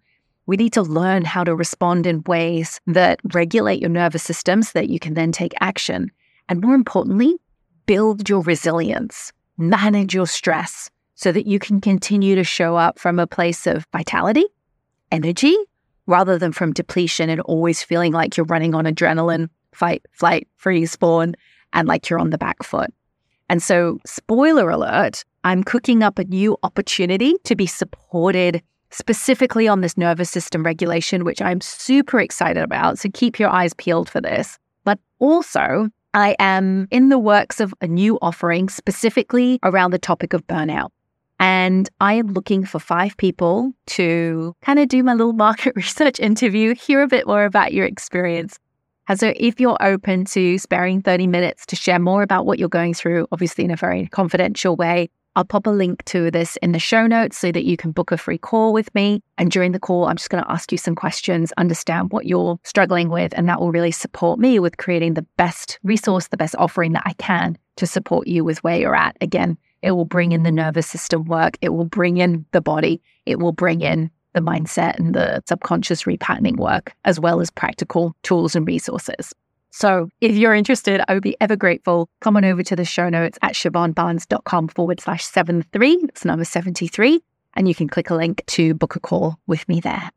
we 0.46 0.56
need 0.56 0.72
to 0.74 0.82
learn 0.82 1.24
how 1.24 1.44
to 1.44 1.54
respond 1.54 2.06
in 2.06 2.22
ways 2.26 2.80
that 2.86 3.20
regulate 3.32 3.80
your 3.80 3.90
nervous 3.90 4.22
system 4.22 4.62
so 4.62 4.70
that 4.74 4.90
you 4.90 4.98
can 4.98 5.14
then 5.14 5.32
take 5.32 5.52
action. 5.60 6.10
And 6.48 6.60
more 6.60 6.74
importantly, 6.74 7.36
build 7.86 8.28
your 8.28 8.42
resilience, 8.42 9.32
manage 9.56 10.14
your 10.14 10.26
stress 10.26 10.90
so 11.14 11.32
that 11.32 11.46
you 11.46 11.58
can 11.58 11.80
continue 11.80 12.34
to 12.34 12.44
show 12.44 12.76
up 12.76 12.98
from 12.98 13.18
a 13.18 13.26
place 13.26 13.66
of 13.66 13.86
vitality, 13.92 14.44
energy, 15.10 15.56
rather 16.06 16.38
than 16.38 16.52
from 16.52 16.72
depletion 16.72 17.30
and 17.30 17.40
always 17.42 17.82
feeling 17.82 18.12
like 18.12 18.36
you're 18.36 18.46
running 18.46 18.74
on 18.74 18.84
adrenaline, 18.84 19.48
fight, 19.72 20.04
flight, 20.12 20.48
freeze, 20.56 20.96
fawn, 20.96 21.34
and 21.72 21.88
like 21.88 22.10
you're 22.10 22.18
on 22.18 22.30
the 22.30 22.38
back 22.38 22.62
foot. 22.62 22.92
And 23.48 23.62
so, 23.62 23.98
spoiler 24.06 24.70
alert, 24.70 25.24
I'm 25.44 25.62
cooking 25.62 26.02
up 26.02 26.18
a 26.18 26.24
new 26.24 26.56
opportunity 26.62 27.34
to 27.44 27.54
be 27.54 27.66
supported 27.66 28.62
specifically 28.94 29.66
on 29.68 29.80
this 29.80 29.98
nervous 29.98 30.30
system 30.30 30.62
regulation, 30.62 31.24
which 31.24 31.42
I'm 31.42 31.60
super 31.60 32.20
excited 32.20 32.62
about. 32.62 32.98
So 32.98 33.08
keep 33.12 33.38
your 33.38 33.50
eyes 33.50 33.74
peeled 33.74 34.08
for 34.08 34.20
this. 34.20 34.58
But 34.84 34.98
also, 35.18 35.90
I 36.14 36.36
am 36.38 36.86
in 36.90 37.08
the 37.08 37.18
works 37.18 37.58
of 37.58 37.74
a 37.80 37.88
new 37.88 38.18
offering 38.22 38.68
specifically 38.68 39.58
around 39.64 39.90
the 39.90 39.98
topic 39.98 40.32
of 40.32 40.46
burnout. 40.46 40.90
And 41.40 41.90
I 42.00 42.14
am 42.14 42.28
looking 42.28 42.64
for 42.64 42.78
five 42.78 43.16
people 43.16 43.72
to 43.86 44.54
kind 44.62 44.78
of 44.78 44.88
do 44.88 45.02
my 45.02 45.14
little 45.14 45.32
market 45.46 45.74
research 45.74 46.20
interview, 46.20 46.74
hear 46.74 47.02
a 47.02 47.08
bit 47.08 47.26
more 47.26 47.44
about 47.44 47.72
your 47.72 47.86
experience. 47.86 48.58
And 49.08 49.20
so, 49.20 49.34
if 49.36 49.60
you're 49.60 49.76
open 49.82 50.24
to 50.26 50.56
sparing 50.58 51.02
30 51.02 51.26
minutes 51.26 51.66
to 51.66 51.76
share 51.76 51.98
more 51.98 52.22
about 52.22 52.46
what 52.46 52.58
you're 52.58 52.70
going 52.70 52.94
through, 52.94 53.26
obviously 53.32 53.64
in 53.64 53.70
a 53.70 53.76
very 53.76 54.06
confidential 54.06 54.76
way, 54.76 55.10
I'll 55.36 55.44
pop 55.44 55.66
a 55.66 55.70
link 55.70 56.04
to 56.04 56.30
this 56.30 56.56
in 56.62 56.70
the 56.70 56.78
show 56.78 57.08
notes 57.08 57.36
so 57.36 57.50
that 57.50 57.64
you 57.64 57.76
can 57.76 57.90
book 57.90 58.12
a 58.12 58.16
free 58.16 58.38
call 58.38 58.72
with 58.72 58.94
me. 58.94 59.20
And 59.36 59.50
during 59.50 59.72
the 59.72 59.80
call, 59.80 60.06
I'm 60.06 60.16
just 60.16 60.30
going 60.30 60.44
to 60.44 60.50
ask 60.50 60.70
you 60.70 60.78
some 60.78 60.94
questions, 60.94 61.52
understand 61.56 62.12
what 62.12 62.26
you're 62.26 62.58
struggling 62.62 63.08
with, 63.08 63.34
and 63.36 63.48
that 63.48 63.60
will 63.60 63.72
really 63.72 63.90
support 63.90 64.38
me 64.38 64.60
with 64.60 64.76
creating 64.76 65.14
the 65.14 65.26
best 65.36 65.80
resource, 65.82 66.28
the 66.28 66.36
best 66.36 66.54
offering 66.56 66.92
that 66.92 67.02
I 67.04 67.14
can 67.14 67.58
to 67.76 67.86
support 67.86 68.28
you 68.28 68.44
with 68.44 68.62
where 68.62 68.78
you're 68.78 68.94
at. 68.94 69.16
Again, 69.20 69.58
it 69.82 69.90
will 69.92 70.04
bring 70.04 70.30
in 70.30 70.44
the 70.44 70.52
nervous 70.52 70.86
system 70.86 71.24
work, 71.24 71.58
it 71.60 71.70
will 71.70 71.84
bring 71.84 72.18
in 72.18 72.46
the 72.52 72.60
body, 72.60 73.02
it 73.26 73.40
will 73.40 73.52
bring 73.52 73.80
in 73.80 74.10
the 74.34 74.40
mindset 74.40 74.98
and 74.98 75.14
the 75.14 75.42
subconscious 75.48 76.04
repatterning 76.04 76.56
work, 76.56 76.94
as 77.04 77.18
well 77.18 77.40
as 77.40 77.50
practical 77.50 78.14
tools 78.22 78.54
and 78.54 78.66
resources. 78.66 79.34
So 79.76 80.08
if 80.20 80.36
you're 80.36 80.54
interested, 80.54 81.02
I 81.08 81.14
would 81.14 81.24
be 81.24 81.36
ever 81.40 81.56
grateful. 81.56 82.08
Come 82.20 82.36
on 82.36 82.44
over 82.44 82.62
to 82.62 82.76
the 82.76 82.84
show 82.84 83.08
notes 83.08 83.40
at 83.42 83.54
siobhanbarnes.com 83.54 84.68
forward 84.68 85.00
slash 85.00 85.24
73. 85.24 85.98
It's 86.04 86.24
number 86.24 86.44
73. 86.44 87.20
And 87.54 87.66
you 87.66 87.74
can 87.74 87.88
click 87.88 88.08
a 88.08 88.14
link 88.14 88.44
to 88.46 88.74
book 88.74 88.94
a 88.94 89.00
call 89.00 89.36
with 89.48 89.68
me 89.68 89.80
there. 89.80 90.12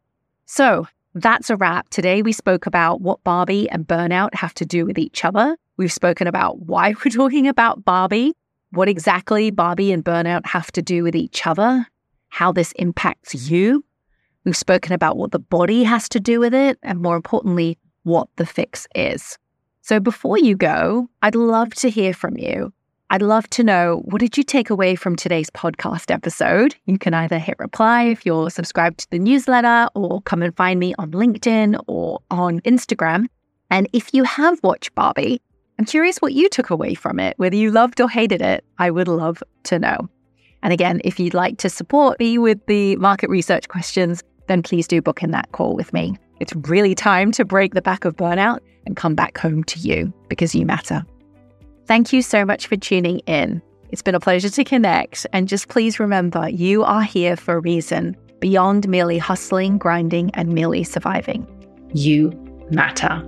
So 0.46 0.88
that's 1.16 1.50
a 1.50 1.56
wrap. 1.56 1.90
Today 1.90 2.22
we 2.22 2.34
spoke 2.34 2.68
about 2.68 3.02
what 3.02 3.24
Barbie 3.24 3.68
and 3.68 3.88
burnout 3.88 4.36
have 4.36 4.54
to 4.54 4.66
do 4.66 4.86
with 4.86 5.00
each 5.00 5.26
other. 5.26 5.58
We've 5.76 5.92
spoken 5.92 6.28
about 6.28 6.60
why 6.60 6.90
we're 6.90 7.10
talking 7.12 7.48
about 7.48 7.84
Barbie, 7.84 8.36
what 8.74 8.88
exactly 8.88 9.50
Barbie 9.50 9.92
and 9.92 10.06
burnout 10.06 10.46
have 10.46 10.72
to 10.74 10.84
do 10.84 11.02
with 11.02 11.16
each 11.16 11.48
other, 11.48 11.88
how 12.30 12.52
this 12.52 12.74
impacts 12.74 13.34
you. 13.50 13.84
We've 14.44 14.56
spoken 14.56 14.94
about 14.94 15.18
what 15.18 15.32
the 15.32 15.40
body 15.40 15.84
has 15.84 16.08
to 16.10 16.20
do 16.20 16.40
with 16.40 16.54
it, 16.54 16.78
and 16.84 17.02
more 17.02 17.16
importantly, 17.16 17.80
what 18.04 18.30
the 18.36 18.46
fix 18.46 18.86
is. 18.94 19.40
So 19.88 20.02
before 20.02 20.38
you 20.38 20.58
go, 20.58 21.10
I'd 21.22 21.34
love 21.34 21.74
to 21.76 21.90
hear 21.90 22.14
from 22.14 22.38
you. 22.38 22.74
I'd 23.10 23.22
love 23.22 23.50
to 23.52 23.64
know 23.64 24.02
what 24.04 24.20
did 24.20 24.36
you 24.36 24.44
take 24.44 24.70
away 24.70 24.98
from 24.98 25.16
today's 25.16 25.50
podcast 25.50 26.12
episode? 26.14 26.76
You 26.88 27.00
can 27.00 27.14
either 27.14 27.40
hit 27.40 27.56
reply 27.58 28.04
if 28.04 28.26
you're 28.26 28.50
subscribed 28.50 29.00
to 29.00 29.10
the 29.12 29.20
newsletter 29.20 29.88
or 29.96 30.22
come 30.24 30.44
and 30.44 30.54
find 30.58 30.78
me 30.78 30.94
on 31.00 31.12
LinkedIn 31.12 31.82
or 31.88 32.20
on 32.30 32.60
Instagram. 32.66 33.28
And 33.72 33.88
if 33.94 34.14
you 34.14 34.26
have 34.26 34.60
watched 34.62 34.94
Barbie, 34.94 35.42
I'm 35.80 35.86
curious 35.86 36.18
what 36.18 36.34
you 36.34 36.50
took 36.50 36.70
away 36.70 36.94
from 36.94 37.18
it, 37.18 37.40
whether 37.40 37.56
you 37.56 37.72
loved 37.72 38.02
or 38.02 38.10
hated 38.10 38.42
it. 38.42 38.66
I 38.80 38.92
would 38.92 39.08
love 39.08 39.42
to 39.64 39.80
know. 39.80 40.10
And 40.64 40.74
again, 40.74 41.00
if 41.06 41.18
you'd 41.18 41.34
like 41.34 41.60
to 41.60 41.70
support 41.70 42.20
me 42.20 42.38
with 42.38 42.60
the 42.66 42.98
market 42.98 43.30
research 43.30 43.70
questions, 43.70 44.22
then 44.48 44.64
please 44.64 44.86
do 44.86 45.02
book 45.02 45.24
in 45.24 45.32
that 45.32 45.54
call 45.54 45.78
with 45.78 45.94
me. 45.94 46.18
It's 46.42 46.54
really 46.68 46.94
time 46.94 47.32
to 47.32 47.46
break 47.46 47.74
the 47.74 47.82
back 47.82 48.04
of 48.04 48.18
burnout 48.18 48.60
and 48.88 48.96
come 48.96 49.14
back 49.14 49.38
home 49.38 49.64
to 49.66 49.80
you 49.80 50.12
because 50.30 50.56
you 50.56 50.66
matter. 50.66 51.06
Thank 51.86 52.12
you 52.12 52.24
so 52.24 52.44
much 52.44 52.66
for 52.66 52.76
tuning 52.76 53.20
in. 53.20 53.62
It's 53.92 54.02
been 54.02 54.16
a 54.16 54.20
pleasure 54.20 54.50
to 54.50 54.64
connect. 54.64 55.28
And 55.32 55.48
just 55.48 55.68
please 55.68 56.00
remember, 56.00 56.50
you 56.50 56.84
are 56.84 57.04
here 57.04 57.38
for 57.38 57.56
a 57.56 57.60
reason 57.60 58.18
beyond 58.40 58.88
merely 58.88 59.18
hustling, 59.18 59.78
grinding, 59.78 60.32
and 60.34 60.54
merely 60.54 60.84
surviving. 60.84 61.48
You 61.94 62.32
matter. 62.70 63.24